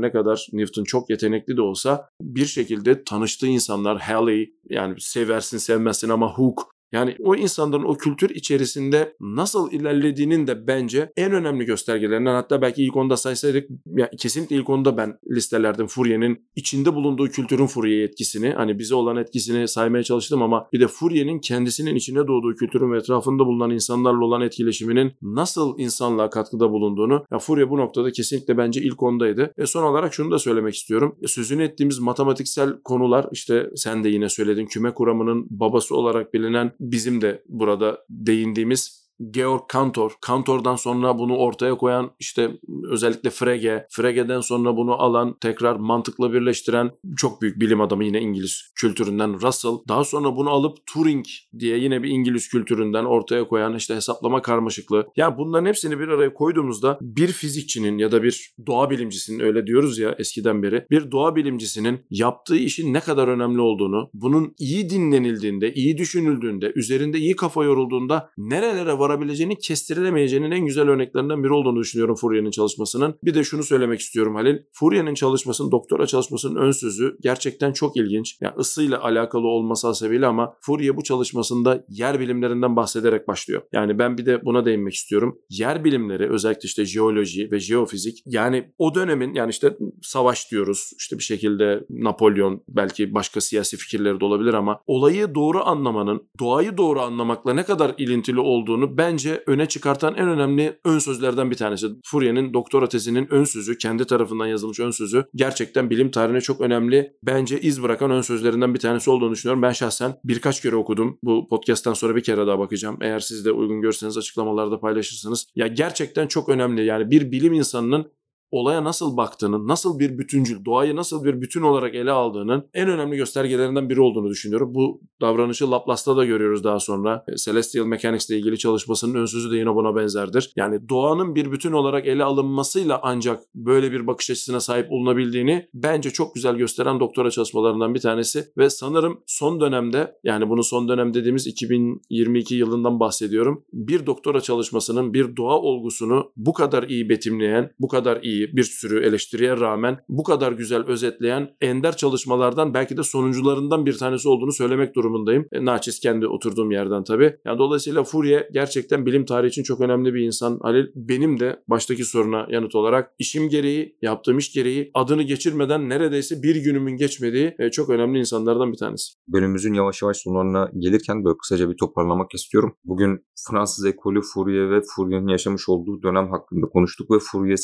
ne 0.00 0.12
kadar 0.12 0.46
Newton 0.52 0.84
çok 0.84 1.10
yetenekli 1.10 1.56
de 1.56 1.62
olsa 1.62 2.08
bir 2.20 2.46
şekilde 2.46 3.04
tanıştığı 3.04 3.46
insanlar 3.46 4.00
Halley 4.00 4.54
yani 4.70 4.94
seversin 4.98 5.58
sevmezsin 5.58 6.08
ama 6.08 6.32
Hooke 6.32 6.62
yani 6.94 7.16
o 7.18 7.34
insanların 7.34 7.84
o 7.84 7.94
kültür 7.94 8.30
içerisinde 8.30 9.16
nasıl 9.20 9.72
ilerlediğinin 9.72 10.46
de 10.46 10.66
bence 10.66 11.12
en 11.16 11.32
önemli 11.32 11.64
göstergelerinden 11.64 12.34
hatta 12.34 12.62
belki 12.62 12.84
ilk 12.84 12.96
onda 12.96 13.16
saysaydık 13.16 13.70
ya 13.86 14.10
kesinlikle 14.18 14.56
ilk 14.56 14.70
onda 14.70 14.96
ben 14.96 15.18
listelerdim 15.30 15.86
Fourier'in 15.86 16.46
içinde 16.56 16.94
bulunduğu 16.94 17.28
kültürün 17.28 17.66
Fourier 17.66 18.04
etkisini 18.04 18.50
hani 18.50 18.78
bize 18.78 18.94
olan 18.94 19.16
etkisini 19.16 19.68
saymaya 19.68 20.02
çalıştım 20.04 20.42
ama 20.42 20.66
bir 20.72 20.80
de 20.80 20.88
Fourier'in 20.88 21.38
kendisinin 21.38 21.94
içine 21.94 22.18
doğduğu 22.18 22.54
kültürün 22.54 22.92
ve 22.92 22.98
etrafında 22.98 23.46
bulunan 23.46 23.70
insanlarla 23.70 24.24
olan 24.24 24.42
etkileşiminin 24.42 25.12
nasıl 25.22 25.78
insanlığa 25.78 26.30
katkıda 26.30 26.70
bulunduğunu 26.70 27.24
ya 27.32 27.38
Fourier 27.38 27.70
bu 27.70 27.78
noktada 27.78 28.12
kesinlikle 28.12 28.58
bence 28.58 28.80
ilk 28.82 29.02
ondaydı. 29.02 29.52
Ve 29.58 29.66
son 29.66 29.82
olarak 29.82 30.14
şunu 30.14 30.30
da 30.30 30.38
söylemek 30.38 30.74
istiyorum. 30.74 31.16
Sözünü 31.26 31.62
ettiğimiz 31.62 31.98
matematiksel 31.98 32.82
konular 32.84 33.26
işte 33.32 33.70
sen 33.76 34.04
de 34.04 34.08
yine 34.08 34.28
söyledin 34.28 34.66
küme 34.66 34.94
kuramının 34.94 35.46
babası 35.50 35.96
olarak 35.96 36.34
bilinen 36.34 36.72
bizim 36.92 37.20
de 37.20 37.42
burada 37.48 37.98
değindiğimiz 38.10 39.03
Georg 39.30 39.62
Cantor. 39.72 40.12
Cantor'dan 40.26 40.76
sonra 40.76 41.18
bunu 41.18 41.36
ortaya 41.36 41.74
koyan 41.74 42.10
işte 42.18 42.50
özellikle 42.90 43.30
Frege. 43.30 43.86
Frege'den 43.90 44.40
sonra 44.40 44.76
bunu 44.76 44.92
alan 45.02 45.36
tekrar 45.40 45.76
mantıkla 45.76 46.32
birleştiren 46.32 46.90
çok 47.16 47.42
büyük 47.42 47.60
bilim 47.60 47.80
adamı 47.80 48.04
yine 48.04 48.20
İngiliz 48.20 48.72
kültüründen 48.74 49.40
Russell. 49.42 49.78
Daha 49.88 50.04
sonra 50.04 50.36
bunu 50.36 50.50
alıp 50.50 50.78
Turing 50.86 51.26
diye 51.58 51.78
yine 51.78 52.02
bir 52.02 52.08
İngiliz 52.08 52.48
kültüründen 52.48 53.04
ortaya 53.04 53.48
koyan 53.48 53.74
işte 53.74 53.94
hesaplama 53.94 54.42
karmaşıklığı. 54.42 55.06
Yani 55.16 55.38
bunların 55.38 55.66
hepsini 55.66 55.98
bir 55.98 56.08
araya 56.08 56.34
koyduğumuzda 56.34 56.98
bir 57.00 57.28
fizikçinin 57.28 57.98
ya 57.98 58.12
da 58.12 58.22
bir 58.22 58.54
doğa 58.66 58.90
bilimcisinin 58.90 59.40
öyle 59.40 59.66
diyoruz 59.66 59.98
ya 59.98 60.14
eskiden 60.18 60.62
beri 60.62 60.86
bir 60.90 61.10
doğa 61.10 61.36
bilimcisinin 61.36 62.00
yaptığı 62.10 62.56
işin 62.56 62.94
ne 62.94 63.00
kadar 63.00 63.28
önemli 63.28 63.60
olduğunu, 63.60 64.10
bunun 64.14 64.54
iyi 64.58 64.90
dinlenildiğinde, 64.90 65.74
iyi 65.74 65.98
düşünüldüğünde, 65.98 66.72
üzerinde 66.74 67.18
iyi 67.18 67.36
kafa 67.36 67.64
yorulduğunda 67.64 68.30
nerelere 68.38 68.98
varabileceğini 69.04 69.58
kestirilemeyeceğinin 69.58 70.50
en 70.50 70.66
güzel 70.66 70.88
örneklerinden 70.88 71.44
biri 71.44 71.52
olduğunu 71.52 71.80
düşünüyorum 71.80 72.14
Fourier'in 72.14 72.50
çalışmasının. 72.50 73.14
Bir 73.24 73.34
de 73.34 73.44
şunu 73.44 73.62
söylemek 73.62 74.00
istiyorum 74.00 74.34
Halil. 74.34 74.58
Fourier'in 74.72 75.14
çalışmasının, 75.14 75.70
doktora 75.70 76.06
çalışmasının 76.06 76.56
ön 76.56 76.70
sözü 76.70 77.16
gerçekten 77.20 77.72
çok 77.72 77.96
ilginç. 77.96 78.38
Yani 78.40 78.54
ısıyla 78.58 79.02
alakalı 79.02 79.46
olması 79.46 79.86
hasebiyle 79.86 80.26
ama 80.26 80.54
Fourier 80.60 80.96
bu 80.96 81.02
çalışmasında 81.02 81.84
yer 81.88 82.20
bilimlerinden 82.20 82.76
bahsederek 82.76 83.28
başlıyor. 83.28 83.62
Yani 83.72 83.98
ben 83.98 84.18
bir 84.18 84.26
de 84.26 84.44
buna 84.44 84.64
değinmek 84.64 84.94
istiyorum. 84.94 85.38
Yer 85.50 85.84
bilimleri 85.84 86.30
özellikle 86.30 86.66
işte 86.66 86.84
jeoloji 86.84 87.50
ve 87.50 87.60
jeofizik 87.60 88.22
yani 88.26 88.72
o 88.78 88.94
dönemin 88.94 89.34
yani 89.34 89.50
işte 89.50 89.76
savaş 90.02 90.50
diyoruz 90.50 90.90
işte 90.98 91.18
bir 91.18 91.22
şekilde 91.22 91.84
Napolyon 91.90 92.62
belki 92.68 93.14
başka 93.14 93.40
siyasi 93.40 93.76
fikirleri 93.76 94.20
de 94.20 94.24
olabilir 94.24 94.54
ama 94.54 94.80
olayı 94.86 95.34
doğru 95.34 95.64
anlamanın 95.64 96.28
doğayı 96.40 96.76
doğru 96.76 97.00
anlamakla 97.00 97.54
ne 97.54 97.62
kadar 97.64 97.94
ilintili 97.98 98.40
olduğunu 98.40 98.93
bence 98.98 99.44
öne 99.46 99.66
çıkartan 99.66 100.14
en 100.14 100.28
önemli 100.28 100.78
ön 100.84 100.98
sözlerden 100.98 101.50
bir 101.50 101.56
tanesi. 101.56 101.86
Fourier'in 102.04 102.54
doktora 102.54 102.88
tezinin 102.88 103.26
ön 103.30 103.44
sözü, 103.44 103.78
kendi 103.78 104.04
tarafından 104.04 104.46
yazılmış 104.46 104.80
ön 104.80 104.90
sözü 104.90 105.24
gerçekten 105.34 105.90
bilim 105.90 106.10
tarihine 106.10 106.40
çok 106.40 106.60
önemli, 106.60 107.16
bence 107.22 107.60
iz 107.60 107.82
bırakan 107.82 108.10
ön 108.10 108.20
sözlerinden 108.20 108.74
bir 108.74 108.78
tanesi 108.78 109.10
olduğunu 109.10 109.32
düşünüyorum. 109.32 109.62
Ben 109.62 109.72
şahsen 109.72 110.16
birkaç 110.24 110.62
kere 110.62 110.76
okudum. 110.76 111.18
Bu 111.22 111.48
podcast'tan 111.48 111.94
sonra 111.94 112.16
bir 112.16 112.22
kere 112.22 112.46
daha 112.46 112.58
bakacağım. 112.58 112.98
Eğer 113.00 113.20
siz 113.20 113.44
de 113.44 113.52
uygun 113.52 113.80
görürseniz 113.80 114.18
açıklamalarda 114.18 114.80
paylaşırsınız. 114.80 115.46
Ya 115.56 115.66
gerçekten 115.66 116.26
çok 116.26 116.48
önemli. 116.48 116.84
Yani 116.84 117.10
bir 117.10 117.32
bilim 117.32 117.52
insanının 117.52 118.10
olaya 118.54 118.84
nasıl 118.84 119.16
baktığının, 119.16 119.68
nasıl 119.68 119.98
bir 119.98 120.18
bütüncül, 120.18 120.64
doğayı 120.64 120.96
nasıl 120.96 121.24
bir 121.24 121.40
bütün 121.40 121.62
olarak 121.62 121.94
ele 121.94 122.10
aldığının 122.10 122.68
en 122.74 122.88
önemli 122.88 123.16
göstergelerinden 123.16 123.88
biri 123.88 124.00
olduğunu 124.00 124.28
düşünüyorum. 124.30 124.74
Bu 124.74 125.00
davranışı 125.20 125.70
Laplace'ta 125.70 126.16
da 126.16 126.24
görüyoruz 126.24 126.64
daha 126.64 126.80
sonra. 126.80 127.24
E, 127.28 127.36
Celestial 127.36 127.86
Mechanics 127.86 128.30
ile 128.30 128.38
ilgili 128.38 128.58
çalışmasının 128.58 129.14
ön 129.14 129.26
sözü 129.26 129.50
de 129.50 129.56
yine 129.56 129.74
buna 129.74 129.96
benzerdir. 129.96 130.52
Yani 130.56 130.88
doğanın 130.88 131.34
bir 131.34 131.52
bütün 131.52 131.72
olarak 131.72 132.06
ele 132.06 132.24
alınmasıyla 132.24 133.00
ancak 133.02 133.40
böyle 133.54 133.92
bir 133.92 134.06
bakış 134.06 134.30
açısına 134.30 134.60
sahip 134.60 134.92
olunabildiğini 134.92 135.68
bence 135.74 136.10
çok 136.10 136.34
güzel 136.34 136.56
gösteren 136.56 137.00
doktora 137.00 137.30
çalışmalarından 137.30 137.94
bir 137.94 138.00
tanesi 138.00 138.44
ve 138.58 138.70
sanırım 138.70 139.20
son 139.26 139.60
dönemde 139.60 140.14
yani 140.24 140.48
bunu 140.48 140.64
son 140.64 140.88
dönem 140.88 141.14
dediğimiz 141.14 141.46
2022 141.46 142.54
yılından 142.54 143.00
bahsediyorum. 143.00 143.64
Bir 143.72 144.06
doktora 144.06 144.40
çalışmasının 144.40 145.14
bir 145.14 145.36
doğa 145.36 145.58
olgusunu 145.58 146.32
bu 146.36 146.52
kadar 146.52 146.82
iyi 146.82 147.08
betimleyen, 147.08 147.70
bu 147.80 147.88
kadar 147.88 148.22
iyi 148.22 148.43
Furye'yi 148.44 148.56
bir 148.56 148.62
sürü 148.62 149.04
eleştiriye 149.04 149.56
rağmen 149.56 149.98
bu 150.08 150.22
kadar 150.22 150.52
güzel 150.52 150.84
özetleyen 150.86 151.48
ender 151.60 151.96
çalışmalardan 151.96 152.74
belki 152.74 152.96
de 152.96 153.02
sonuncularından 153.02 153.86
bir 153.86 153.98
tanesi 153.98 154.28
olduğunu 154.28 154.52
söylemek 154.52 154.94
durumundayım. 154.94 155.46
E, 155.52 155.64
naçiz 155.64 156.00
kendi 156.00 156.26
oturduğum 156.26 156.70
yerden 156.70 157.04
tabii. 157.04 157.36
Yani 157.44 157.58
dolayısıyla 157.58 158.04
Furye 158.04 158.48
gerçekten 158.52 159.06
bilim 159.06 159.24
tarihi 159.24 159.48
için 159.48 159.62
çok 159.62 159.80
önemli 159.80 160.14
bir 160.14 160.20
insan. 160.20 160.58
Halil 160.62 160.86
benim 160.94 161.40
de 161.40 161.62
baştaki 161.68 162.04
soruna 162.04 162.46
yanıt 162.50 162.74
olarak 162.74 163.10
işim 163.18 163.48
gereği, 163.48 163.96
yaptığım 164.02 164.38
iş 164.38 164.52
gereği 164.52 164.90
adını 164.94 165.22
geçirmeden 165.22 165.88
neredeyse 165.88 166.42
bir 166.42 166.56
günümün 166.56 166.96
geçmediği 166.96 167.54
e, 167.58 167.70
çok 167.70 167.90
önemli 167.90 168.18
insanlardan 168.18 168.72
bir 168.72 168.78
tanesi. 168.78 169.12
Bölümümüzün 169.28 169.74
yavaş 169.74 170.02
yavaş 170.02 170.16
sonlarına 170.16 170.70
gelirken 170.78 171.24
böyle 171.24 171.36
kısaca 171.36 171.70
bir 171.70 171.76
toparlamak 171.76 172.34
istiyorum. 172.34 172.76
Bugün 172.84 173.20
Fransız 173.48 173.86
ekolü 173.86 174.20
Fourier 174.34 174.70
ve 174.70 174.80
Fourier'in 174.96 175.28
yaşamış 175.28 175.68
olduğu 175.68 176.02
dönem 176.02 176.30
hakkında 176.30 176.66
konuştuk 176.66 177.10
ve 177.10 177.18
Fourier 177.32 177.56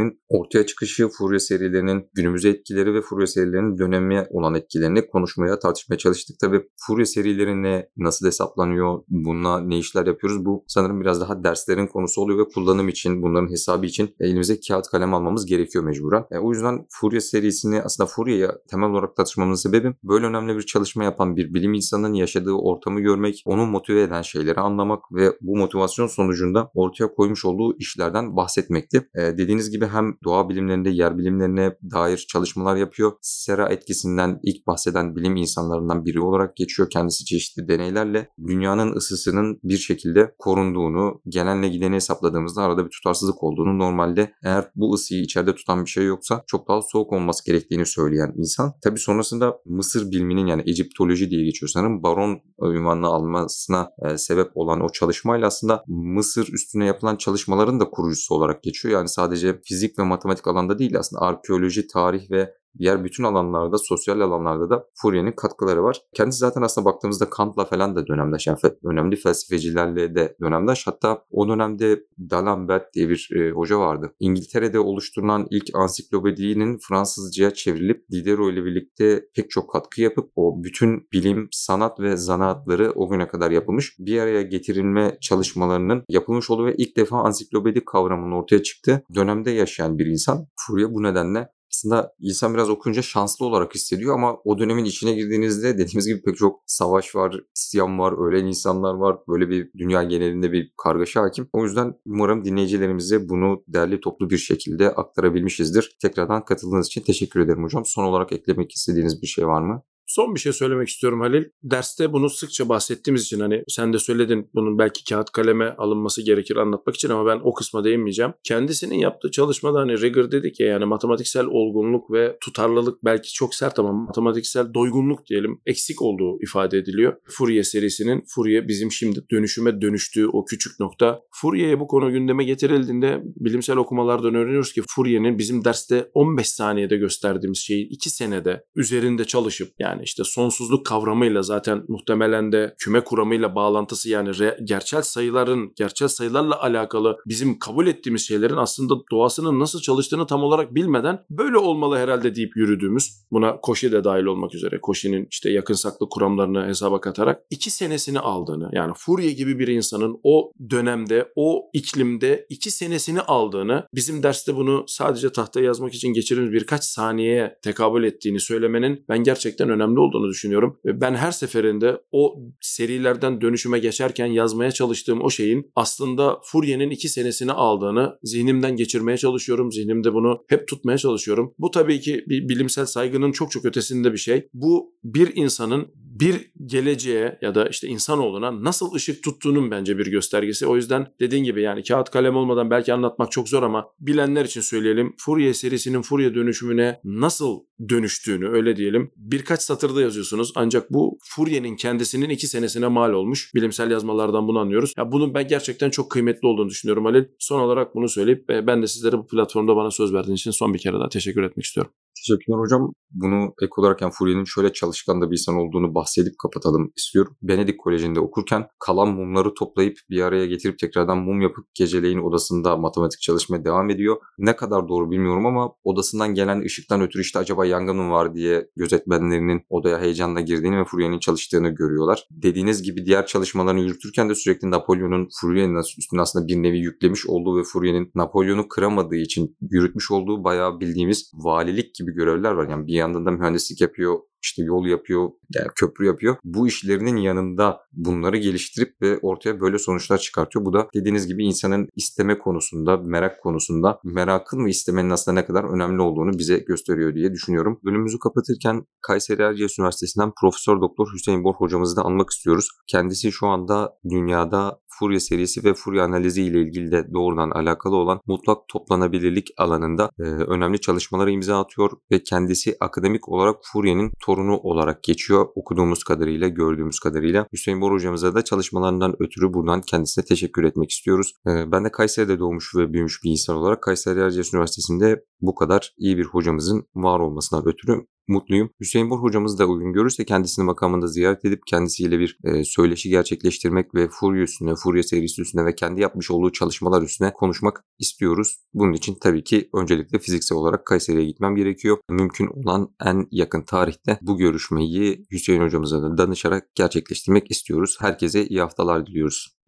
serilerinin 0.00 0.20
ortaya 0.28 0.66
çıkışı, 0.66 1.08
Fourier 1.08 1.38
serilerinin 1.38 2.10
günümüze 2.14 2.48
etkileri 2.48 2.94
ve 2.94 3.02
Fourier 3.02 3.26
serilerinin 3.26 3.78
döneme 3.78 4.26
olan 4.30 4.54
etkilerini 4.54 5.06
konuşmaya, 5.06 5.58
tartışmaya 5.58 5.98
çalıştık. 5.98 6.36
Tabii 6.40 6.62
Fourier 6.86 7.04
serileri 7.04 7.62
ne, 7.62 7.88
nasıl 7.96 8.26
hesaplanıyor, 8.26 9.02
bununla 9.08 9.60
ne 9.60 9.78
işler 9.78 10.06
yapıyoruz 10.06 10.44
bu 10.44 10.64
sanırım 10.68 11.00
biraz 11.00 11.20
daha 11.20 11.44
derslerin 11.44 11.86
konusu 11.86 12.20
oluyor 12.20 12.38
ve 12.38 12.48
kullanım 12.54 12.88
için, 12.88 13.22
bunların 13.22 13.50
hesabı 13.50 13.86
için 13.86 14.14
elimize 14.20 14.60
kağıt 14.68 14.88
kalem 14.88 15.14
almamız 15.14 15.46
gerekiyor 15.46 15.84
mecburen. 15.84 16.24
E, 16.30 16.38
o 16.38 16.52
yüzden 16.52 16.86
Fourier 16.90 17.20
serisini 17.20 17.82
aslında 17.82 18.06
Fourier'e 18.06 18.50
temel 18.70 18.90
olarak 18.90 19.16
tartışmamızın 19.16 19.70
sebebi 19.70 19.94
böyle 20.04 20.26
önemli 20.26 20.56
bir 20.56 20.62
çalışma 20.62 21.04
yapan 21.04 21.36
bir 21.36 21.54
bilim 21.54 21.74
insanının 21.74 22.14
yaşadığı 22.14 22.52
ortamı 22.52 23.00
görmek, 23.00 23.42
onu 23.46 23.66
motive 23.66 24.02
eden 24.02 24.22
şeyleri 24.22 24.60
anlamak 24.60 25.02
ve 25.12 25.32
bu 25.40 25.56
motivasyon 25.56 26.06
sonucunda 26.06 26.70
ortaya 26.74 27.14
koymuş 27.14 27.44
olduğu 27.44 27.78
işlerden 27.78 28.36
bahsetmekti. 28.36 29.08
E, 29.14 29.20
dediğiniz 29.20 29.70
gibi 29.70 29.86
hem 29.92 30.14
doğa 30.24 30.48
bilimlerinde 30.48 30.90
yer 30.90 31.18
bilimlerine 31.18 31.76
dair 31.92 32.26
çalışmalar 32.28 32.76
yapıyor. 32.76 33.12
Sera 33.20 33.68
etkisinden 33.68 34.40
ilk 34.42 34.66
bahseden 34.66 35.16
bilim 35.16 35.36
insanlarından 35.36 36.04
biri 36.04 36.20
olarak 36.20 36.56
geçiyor. 36.56 36.90
Kendisi 36.90 37.24
çeşitli 37.24 37.68
deneylerle 37.68 38.28
dünyanın 38.46 38.92
ısısının 38.92 39.60
bir 39.64 39.76
şekilde 39.76 40.34
korunduğunu, 40.38 41.20
genelle 41.28 41.68
gideni 41.68 41.94
hesapladığımızda 41.94 42.62
arada 42.62 42.84
bir 42.84 42.90
tutarsızlık 42.90 43.42
olduğunu 43.42 43.78
normalde 43.78 44.32
eğer 44.44 44.70
bu 44.74 44.94
ısıyı 44.94 45.22
içeride 45.22 45.54
tutan 45.54 45.84
bir 45.84 45.90
şey 45.90 46.06
yoksa 46.06 46.44
çok 46.46 46.68
daha 46.68 46.82
soğuk 46.82 47.12
olması 47.12 47.46
gerektiğini 47.46 47.86
söyleyen 47.86 48.32
insan. 48.36 48.72
Tabi 48.82 48.98
sonrasında 48.98 49.58
Mısır 49.66 50.10
biliminin 50.10 50.46
yani 50.46 50.62
Egiptoloji 50.66 51.30
diye 51.30 51.44
geçiyor 51.44 51.70
sanırım. 51.70 52.02
Baron 52.02 52.40
ünvanını 52.62 53.06
almasına 53.06 53.90
e, 54.04 54.18
sebep 54.18 54.50
olan 54.54 54.80
o 54.80 54.88
çalışmayla 54.92 55.46
aslında 55.46 55.84
Mısır 55.86 56.52
üstüne 56.52 56.86
yapılan 56.86 57.16
çalışmaların 57.16 57.80
da 57.80 57.90
kurucusu 57.90 58.34
olarak 58.34 58.62
geçiyor. 58.62 58.94
Yani 58.94 59.08
sadece 59.08 59.60
fizik 59.64 59.79
ve 59.82 60.02
matematik 60.02 60.46
alanda 60.46 60.78
değil 60.78 60.98
aslında 60.98 61.22
arkeoloji, 61.22 61.86
tarih 61.86 62.30
ve 62.30 62.54
diğer 62.78 63.04
bütün 63.04 63.24
alanlarda, 63.24 63.78
sosyal 63.78 64.20
alanlarda 64.20 64.70
da 64.70 64.84
Fourier'in 65.02 65.32
katkıları 65.32 65.82
var. 65.82 66.00
Kendisi 66.14 66.38
zaten 66.38 66.62
aslında 66.62 66.84
baktığımızda 66.84 67.30
Kant'la 67.30 67.64
falan 67.64 67.96
da 67.96 68.06
dönemdaş. 68.06 68.46
Yani 68.46 68.58
önemli 68.84 69.16
felsefecilerle 69.16 70.14
de 70.14 70.36
dönemdaş. 70.40 70.86
Hatta 70.86 71.24
o 71.30 71.48
dönemde 71.48 72.00
D'Alembert 72.30 72.94
diye 72.94 73.08
bir 73.08 73.30
e, 73.36 73.50
hoca 73.50 73.78
vardı. 73.78 74.14
İngiltere'de 74.20 74.78
oluşturulan 74.78 75.46
ilk 75.50 75.74
ansiklopedinin 75.74 76.78
Fransızcaya 76.88 77.54
çevrilip 77.54 78.10
Diderot 78.10 78.52
ile 78.52 78.64
birlikte 78.64 79.24
pek 79.34 79.50
çok 79.50 79.72
katkı 79.72 80.02
yapıp 80.02 80.30
o 80.36 80.64
bütün 80.64 81.08
bilim, 81.12 81.48
sanat 81.50 82.00
ve 82.00 82.16
zanaatları 82.16 82.92
o 82.94 83.08
güne 83.08 83.28
kadar 83.28 83.50
yapılmış 83.50 83.96
bir 83.98 84.20
araya 84.20 84.42
getirilme 84.42 85.18
çalışmalarının 85.20 86.04
yapılmış 86.08 86.50
olduğu 86.50 86.66
ve 86.66 86.74
ilk 86.74 86.96
defa 86.96 87.18
ansiklopedi 87.18 87.84
kavramının 87.84 88.32
ortaya 88.32 88.62
çıktığı 88.62 89.02
dönemde 89.14 89.50
yaşayan 89.50 89.98
bir 89.98 90.06
insan. 90.06 90.46
Fourier 90.66 90.94
bu 90.94 91.02
nedenle 91.02 91.48
aslında 91.70 92.12
insan 92.20 92.54
biraz 92.54 92.70
okuyunca 92.70 93.02
şanslı 93.02 93.46
olarak 93.46 93.74
hissediyor 93.74 94.14
ama 94.14 94.36
o 94.44 94.58
dönemin 94.58 94.84
içine 94.84 95.12
girdiğinizde 95.12 95.78
dediğimiz 95.78 96.06
gibi 96.06 96.22
pek 96.22 96.36
çok 96.36 96.62
savaş 96.66 97.16
var, 97.16 97.40
isyan 97.56 97.98
var, 97.98 98.28
ölen 98.28 98.46
insanlar 98.46 98.94
var. 98.94 99.16
Böyle 99.28 99.48
bir 99.48 99.70
dünya 99.78 100.02
genelinde 100.02 100.52
bir 100.52 100.72
kargaşa 100.76 101.22
hakim. 101.22 101.48
O 101.52 101.64
yüzden 101.64 101.94
umarım 102.06 102.44
dinleyicilerimize 102.44 103.28
bunu 103.28 103.64
değerli 103.68 104.00
toplu 104.00 104.30
bir 104.30 104.38
şekilde 104.38 104.90
aktarabilmişizdir. 104.90 105.96
Tekrardan 106.02 106.44
katıldığınız 106.44 106.86
için 106.86 107.00
teşekkür 107.00 107.40
ederim 107.40 107.64
hocam. 107.64 107.84
Son 107.86 108.04
olarak 108.04 108.32
eklemek 108.32 108.72
istediğiniz 108.72 109.22
bir 109.22 109.26
şey 109.26 109.46
var 109.46 109.62
mı? 109.62 109.82
Son 110.10 110.34
bir 110.34 110.40
şey 110.40 110.52
söylemek 110.52 110.88
istiyorum 110.88 111.20
Halil. 111.20 111.44
Derste 111.62 112.12
bunu 112.12 112.30
sıkça 112.30 112.68
bahsettiğimiz 112.68 113.22
için 113.22 113.40
hani 113.40 113.64
sen 113.68 113.92
de 113.92 113.98
söyledin 113.98 114.50
bunun 114.54 114.78
belki 114.78 115.04
kağıt 115.04 115.30
kaleme 115.30 115.74
alınması 115.78 116.22
gerekir 116.22 116.56
anlatmak 116.56 116.94
için 116.94 117.08
ama 117.08 117.26
ben 117.26 117.40
o 117.44 117.54
kısma 117.54 117.84
değinmeyeceğim. 117.84 118.32
Kendisinin 118.44 118.94
yaptığı 118.94 119.30
çalışmada 119.30 119.80
hani 119.80 120.00
rigor 120.00 120.30
dedik 120.30 120.60
ya 120.60 120.66
yani 120.66 120.84
matematiksel 120.84 121.46
olgunluk 121.46 122.12
ve 122.12 122.36
tutarlılık 122.40 123.04
belki 123.04 123.32
çok 123.32 123.54
sert 123.54 123.78
ama 123.78 123.92
matematiksel 123.92 124.74
doygunluk 124.74 125.26
diyelim 125.26 125.60
eksik 125.66 126.02
olduğu 126.02 126.42
ifade 126.42 126.78
ediliyor. 126.78 127.16
Fourier 127.28 127.62
serisinin 127.62 128.24
Fourier 128.34 128.68
bizim 128.68 128.92
şimdi 128.92 129.20
dönüşüme 129.32 129.80
dönüştüğü 129.80 130.26
o 130.26 130.44
küçük 130.44 130.80
nokta. 130.80 131.20
Fourier'e 131.32 131.80
bu 131.80 131.86
konu 131.86 132.12
gündeme 132.12 132.44
getirildiğinde 132.44 133.22
bilimsel 133.36 133.76
okumalardan 133.76 134.34
öğreniyoruz 134.34 134.72
ki 134.72 134.82
Fourier'in 134.96 135.38
bizim 135.38 135.64
derste 135.64 136.10
15 136.14 136.48
saniyede 136.48 136.96
gösterdiğimiz 136.96 137.58
şeyi 137.58 137.88
2 137.88 138.10
senede 138.10 138.64
üzerinde 138.76 139.24
çalışıp 139.24 139.68
yani 139.78 139.99
yani 140.00 140.04
işte 140.04 140.24
sonsuzluk 140.24 140.86
kavramıyla 140.86 141.42
zaten 141.42 141.84
muhtemelen 141.88 142.52
de 142.52 142.74
küme 142.78 143.04
kuramıyla 143.04 143.54
bağlantısı 143.54 144.10
yani 144.10 144.38
re, 144.38 144.58
gerçel 144.64 145.02
sayıların, 145.02 145.72
gerçel 145.76 146.08
sayılarla 146.08 146.62
alakalı 146.62 147.16
bizim 147.26 147.58
kabul 147.58 147.86
ettiğimiz 147.86 148.28
şeylerin 148.28 148.56
aslında 148.56 148.94
doğasının 149.10 149.60
nasıl 149.60 149.80
çalıştığını 149.80 150.26
tam 150.26 150.42
olarak 150.42 150.74
bilmeden 150.74 151.24
böyle 151.30 151.56
olmalı 151.56 151.96
herhalde 151.96 152.34
deyip 152.34 152.56
yürüdüğümüz 152.56 153.10
buna 153.32 153.60
Koşi 153.60 153.92
de 153.92 154.04
dahil 154.04 154.24
olmak 154.24 154.54
üzere 154.54 154.80
Koşi'nin 154.80 155.26
işte 155.30 155.50
yakın 155.50 155.74
saklı 155.74 156.08
kuramlarını 156.08 156.66
hesaba 156.66 157.00
katarak 157.00 157.42
iki 157.50 157.70
senesini 157.70 158.18
aldığını 158.18 158.70
yani 158.72 158.92
Fourier 158.96 159.30
gibi 159.30 159.58
bir 159.58 159.68
insanın 159.68 160.20
o 160.22 160.52
dönemde 160.70 161.32
o 161.36 161.70
iklimde 161.72 162.46
iki 162.48 162.70
senesini 162.70 163.20
aldığını 163.20 163.86
bizim 163.94 164.22
derste 164.22 164.56
bunu 164.56 164.84
sadece 164.86 165.32
tahtaya 165.32 165.66
yazmak 165.66 165.94
için 165.94 166.08
geçirdiğimiz 166.08 166.52
birkaç 166.52 166.84
saniyeye 166.84 167.58
tekabül 167.62 168.04
ettiğini 168.04 168.40
söylemenin 168.40 169.04
ben 169.08 169.18
gerçekten 169.24 169.70
önemli 169.70 169.89
önemli 169.90 170.00
olduğunu 170.00 170.28
düşünüyorum. 170.28 170.78
Ben 170.84 171.14
her 171.14 171.30
seferinde 171.30 172.00
o 172.12 172.34
serilerden 172.60 173.40
dönüşüme 173.40 173.78
geçerken 173.78 174.26
yazmaya 174.26 174.70
çalıştığım 174.70 175.20
o 175.22 175.30
şeyin 175.30 175.70
aslında 175.76 176.40
Fourier'in 176.44 176.90
iki 176.90 177.08
senesini 177.08 177.52
aldığını 177.52 178.18
zihnimden 178.22 178.76
geçirmeye 178.76 179.18
çalışıyorum. 179.18 179.72
Zihnimde 179.72 180.14
bunu 180.14 180.44
hep 180.48 180.68
tutmaya 180.68 180.98
çalışıyorum. 180.98 181.54
Bu 181.58 181.70
tabii 181.70 182.00
ki 182.00 182.24
bir 182.28 182.48
bilimsel 182.48 182.86
saygının 182.86 183.32
çok 183.32 183.50
çok 183.50 183.64
ötesinde 183.64 184.12
bir 184.12 184.18
şey. 184.18 184.48
Bu 184.54 184.94
bir 185.04 185.36
insanın 185.36 185.88
bir 186.10 186.50
geleceğe 186.66 187.38
ya 187.42 187.54
da 187.54 187.68
işte 187.68 187.88
insanoğluna 187.88 188.64
nasıl 188.64 188.94
ışık 188.94 189.22
tuttuğunun 189.22 189.70
bence 189.70 189.98
bir 189.98 190.06
göstergesi. 190.06 190.66
O 190.66 190.76
yüzden 190.76 191.06
dediğin 191.20 191.44
gibi 191.44 191.62
yani 191.62 191.82
kağıt 191.82 192.10
kalem 192.10 192.36
olmadan 192.36 192.70
belki 192.70 192.92
anlatmak 192.92 193.32
çok 193.32 193.48
zor 193.48 193.62
ama 193.62 193.86
bilenler 194.00 194.44
için 194.44 194.60
söyleyelim. 194.60 195.14
Fourier 195.18 195.52
serisinin 195.52 196.02
Fourier 196.02 196.34
dönüşümüne 196.34 197.00
nasıl 197.04 197.60
dönüştüğünü 197.88 198.48
öyle 198.48 198.76
diyelim 198.76 199.10
birkaç 199.16 199.62
satırda 199.62 200.02
yazıyorsunuz. 200.02 200.52
Ancak 200.54 200.90
bu 200.90 201.18
Fourier'in 201.24 201.76
kendisinin 201.76 202.28
iki 202.28 202.46
senesine 202.46 202.88
mal 202.88 203.12
olmuş. 203.12 203.54
Bilimsel 203.54 203.90
yazmalardan 203.90 204.48
bunu 204.48 204.58
anlıyoruz. 204.58 204.92
Ya 204.96 205.12
bunun 205.12 205.34
ben 205.34 205.48
gerçekten 205.48 205.90
çok 205.90 206.10
kıymetli 206.10 206.48
olduğunu 206.48 206.68
düşünüyorum 206.68 207.04
Halil. 207.04 207.24
Son 207.38 207.60
olarak 207.60 207.94
bunu 207.94 208.08
söyleyip 208.08 208.50
e, 208.50 208.66
ben 208.66 208.82
de 208.82 208.86
sizlere 208.86 209.18
bu 209.18 209.26
platformda 209.26 209.76
bana 209.76 209.90
söz 209.90 210.14
verdiğiniz 210.14 210.40
için 210.40 210.50
son 210.50 210.74
bir 210.74 210.78
kere 210.78 210.94
daha 210.94 211.08
teşekkür 211.08 211.42
etmek 211.42 211.64
istiyorum. 211.64 211.92
Teşekkürler 212.26 212.58
hocam. 212.58 212.92
Bunu 213.10 213.54
ek 213.62 213.72
olarak 213.76 214.00
yani 214.00 214.12
Fourier'in 214.18 214.44
şöyle 214.44 214.72
çalışkan 214.72 215.20
da 215.20 215.30
bir 215.30 215.36
insan 215.36 215.56
olduğunu 215.56 215.94
bahsedip 215.94 216.38
kapatalım 216.42 216.92
istiyorum. 216.96 217.36
Benedik 217.42 217.80
Koleji'nde 217.80 218.20
okurken 218.20 218.66
kalan 218.78 219.08
mumları 219.08 219.54
toplayıp 219.54 219.96
bir 220.10 220.22
araya 220.22 220.46
getirip 220.46 220.78
tekrardan 220.78 221.18
mum 221.18 221.40
yapıp 221.40 221.64
geceleyin 221.74 222.18
odasında 222.18 222.76
matematik 222.76 223.20
çalışmaya 223.20 223.64
devam 223.64 223.90
ediyor. 223.90 224.16
Ne 224.38 224.56
kadar 224.56 224.88
doğru 224.88 225.10
bilmiyorum 225.10 225.46
ama 225.46 225.72
odasından 225.84 226.34
gelen 226.34 226.60
ışıktan 226.60 227.00
ötürü 227.00 227.22
işte 227.22 227.38
acaba 227.38 227.66
yangın 227.66 227.96
mı 227.96 228.10
var 228.10 228.34
diye 228.34 228.68
gözetmenlerinin 228.76 229.62
odaya 229.68 230.00
heyecanla 230.00 230.40
girdiğini 230.40 230.78
ve 230.78 230.84
Fourier'in 230.84 231.18
çalıştığını 231.18 231.68
görüyorlar. 231.68 232.26
Dediğiniz 232.30 232.82
gibi 232.82 233.06
diğer 233.06 233.26
çalışmalarını 233.26 233.80
yürütürken 233.80 234.28
de 234.28 234.34
sürekli 234.34 234.70
Napolyon'un 234.70 235.28
Fourier'in 235.40 235.76
üstüne 235.98 236.20
aslında 236.20 236.46
bir 236.46 236.56
nevi 236.56 236.78
yüklemiş 236.78 237.26
olduğu 237.26 237.58
ve 237.58 237.62
Fourier'in 237.62 238.10
Napolyon'u 238.14 238.68
kıramadığı 238.68 239.16
için 239.16 239.56
yürütmüş 239.70 240.10
olduğu 240.10 240.44
bayağı 240.44 240.80
bildiğimiz 240.80 241.32
valilik 241.34 241.94
gibi 241.94 242.09
görevler 242.14 242.52
var. 242.52 242.68
Yani 242.68 242.86
bir 242.86 242.94
yandan 242.94 243.26
da 243.26 243.30
mühendislik 243.30 243.80
yapıyor, 243.80 244.18
işte 244.42 244.62
yol 244.62 244.86
yapıyor, 244.86 245.30
yani 245.54 245.68
köprü 245.76 246.06
yapıyor. 246.06 246.36
Bu 246.44 246.68
işlerinin 246.68 247.16
yanında 247.16 247.80
bunları 247.92 248.36
geliştirip 248.36 249.02
ve 249.02 249.18
ortaya 249.18 249.60
böyle 249.60 249.78
sonuçlar 249.78 250.18
çıkartıyor. 250.18 250.64
Bu 250.64 250.72
da 250.72 250.88
dediğiniz 250.94 251.26
gibi 251.26 251.44
insanın 251.44 251.88
isteme 251.96 252.38
konusunda, 252.38 252.96
merak 252.96 253.42
konusunda 253.42 254.00
merakın 254.04 254.64
ve 254.64 254.70
istemenin 254.70 255.10
aslında 255.10 255.34
ne 255.40 255.46
kadar 255.46 255.64
önemli 255.64 256.02
olduğunu 256.02 256.38
bize 256.38 256.58
gösteriyor 256.58 257.14
diye 257.14 257.32
düşünüyorum. 257.32 257.80
Bölümümüzü 257.84 258.18
kapatırken 258.18 258.86
Kayseri 259.02 259.42
Erciyes 259.42 259.78
Üniversitesi'nden 259.78 260.32
Profesör 260.40 260.80
Doktor 260.80 261.06
Hüseyin 261.14 261.44
Bor 261.44 261.54
hocamızı 261.54 261.96
da 261.96 262.02
anmak 262.02 262.30
istiyoruz. 262.30 262.68
Kendisi 262.86 263.32
şu 263.32 263.46
anda 263.46 263.98
dünyada 264.10 264.80
Furya 265.00 265.20
serisi 265.20 265.64
ve 265.64 265.74
Furya 265.74 266.04
analizi 266.04 266.42
ile 266.42 266.62
ilgili 266.62 266.92
de 266.92 267.12
doğrudan 267.14 267.50
alakalı 267.50 267.96
olan 267.96 268.20
mutlak 268.26 268.58
toplanabilirlik 268.68 269.48
alanında 269.56 270.10
e, 270.18 270.22
önemli 270.22 270.80
çalışmalara 270.80 271.30
imza 271.30 271.60
atıyor 271.60 271.90
ve 272.10 272.22
kendisi 272.22 272.76
akademik 272.80 273.28
olarak 273.28 273.56
Furya'nın 273.72 274.12
torunu 274.24 274.56
olarak 274.56 275.02
geçiyor 275.02 275.46
okuduğumuz 275.54 276.04
kadarıyla, 276.04 276.48
gördüğümüz 276.48 276.98
kadarıyla. 277.00 277.46
Hüseyin 277.52 277.80
Bor 277.80 277.92
hocamıza 277.92 278.34
da 278.34 278.44
çalışmalarından 278.44 279.14
ötürü 279.22 279.54
buradan 279.54 279.80
kendisine 279.80 280.24
teşekkür 280.24 280.64
etmek 280.64 280.90
istiyoruz. 280.90 281.32
E, 281.46 281.72
ben 281.72 281.84
de 281.84 281.90
Kayseri'de 281.90 282.38
doğmuş 282.38 282.74
ve 282.76 282.92
büyümüş 282.92 283.24
bir 283.24 283.30
insan 283.30 283.56
olarak 283.56 283.82
Kayseri 283.82 284.20
Erciyes 284.20 284.54
Üniversitesi'nde 284.54 285.24
bu 285.40 285.54
kadar 285.54 285.94
iyi 285.98 286.18
bir 286.18 286.24
hocamızın 286.24 286.86
var 286.94 287.20
olmasından 287.20 287.68
ötürü 287.68 288.06
mutluyum. 288.30 288.70
Hüseyin 288.80 289.10
Bor 289.10 289.22
hocamız 289.22 289.58
da 289.58 289.66
uygun 289.66 289.92
görürse 289.92 290.24
kendisini 290.24 290.64
makamında 290.64 291.06
ziyaret 291.06 291.44
edip 291.44 291.62
kendisiyle 291.66 292.18
bir 292.18 292.38
e, 292.44 292.64
söyleşi 292.64 293.08
gerçekleştirmek 293.08 293.94
ve 293.94 294.08
Furya 294.08 294.42
üstüne, 294.42 294.74
Furya 294.74 295.02
serisi 295.02 295.42
üstüne 295.42 295.64
ve 295.64 295.74
kendi 295.74 296.00
yapmış 296.00 296.30
olduğu 296.30 296.52
çalışmalar 296.52 297.02
üstüne 297.02 297.32
konuşmak 297.32 297.84
istiyoruz. 297.98 298.56
Bunun 298.74 298.92
için 298.92 299.16
tabii 299.20 299.44
ki 299.44 299.68
öncelikle 299.74 300.18
fiziksel 300.18 300.58
olarak 300.58 300.86
Kayseri'ye 300.86 301.26
gitmem 301.26 301.56
gerekiyor. 301.56 301.98
Mümkün 302.10 302.46
olan 302.46 302.94
en 303.04 303.26
yakın 303.30 303.62
tarihte 303.62 304.18
bu 304.22 304.38
görüşmeyi 304.38 305.26
Hüseyin 305.32 305.62
hocamıza 305.62 306.02
da 306.02 306.18
danışarak 306.18 306.74
gerçekleştirmek 306.74 307.50
istiyoruz. 307.50 307.96
Herkese 308.00 308.46
iyi 308.46 308.60
haftalar 308.60 309.06
diliyoruz. 309.06 309.59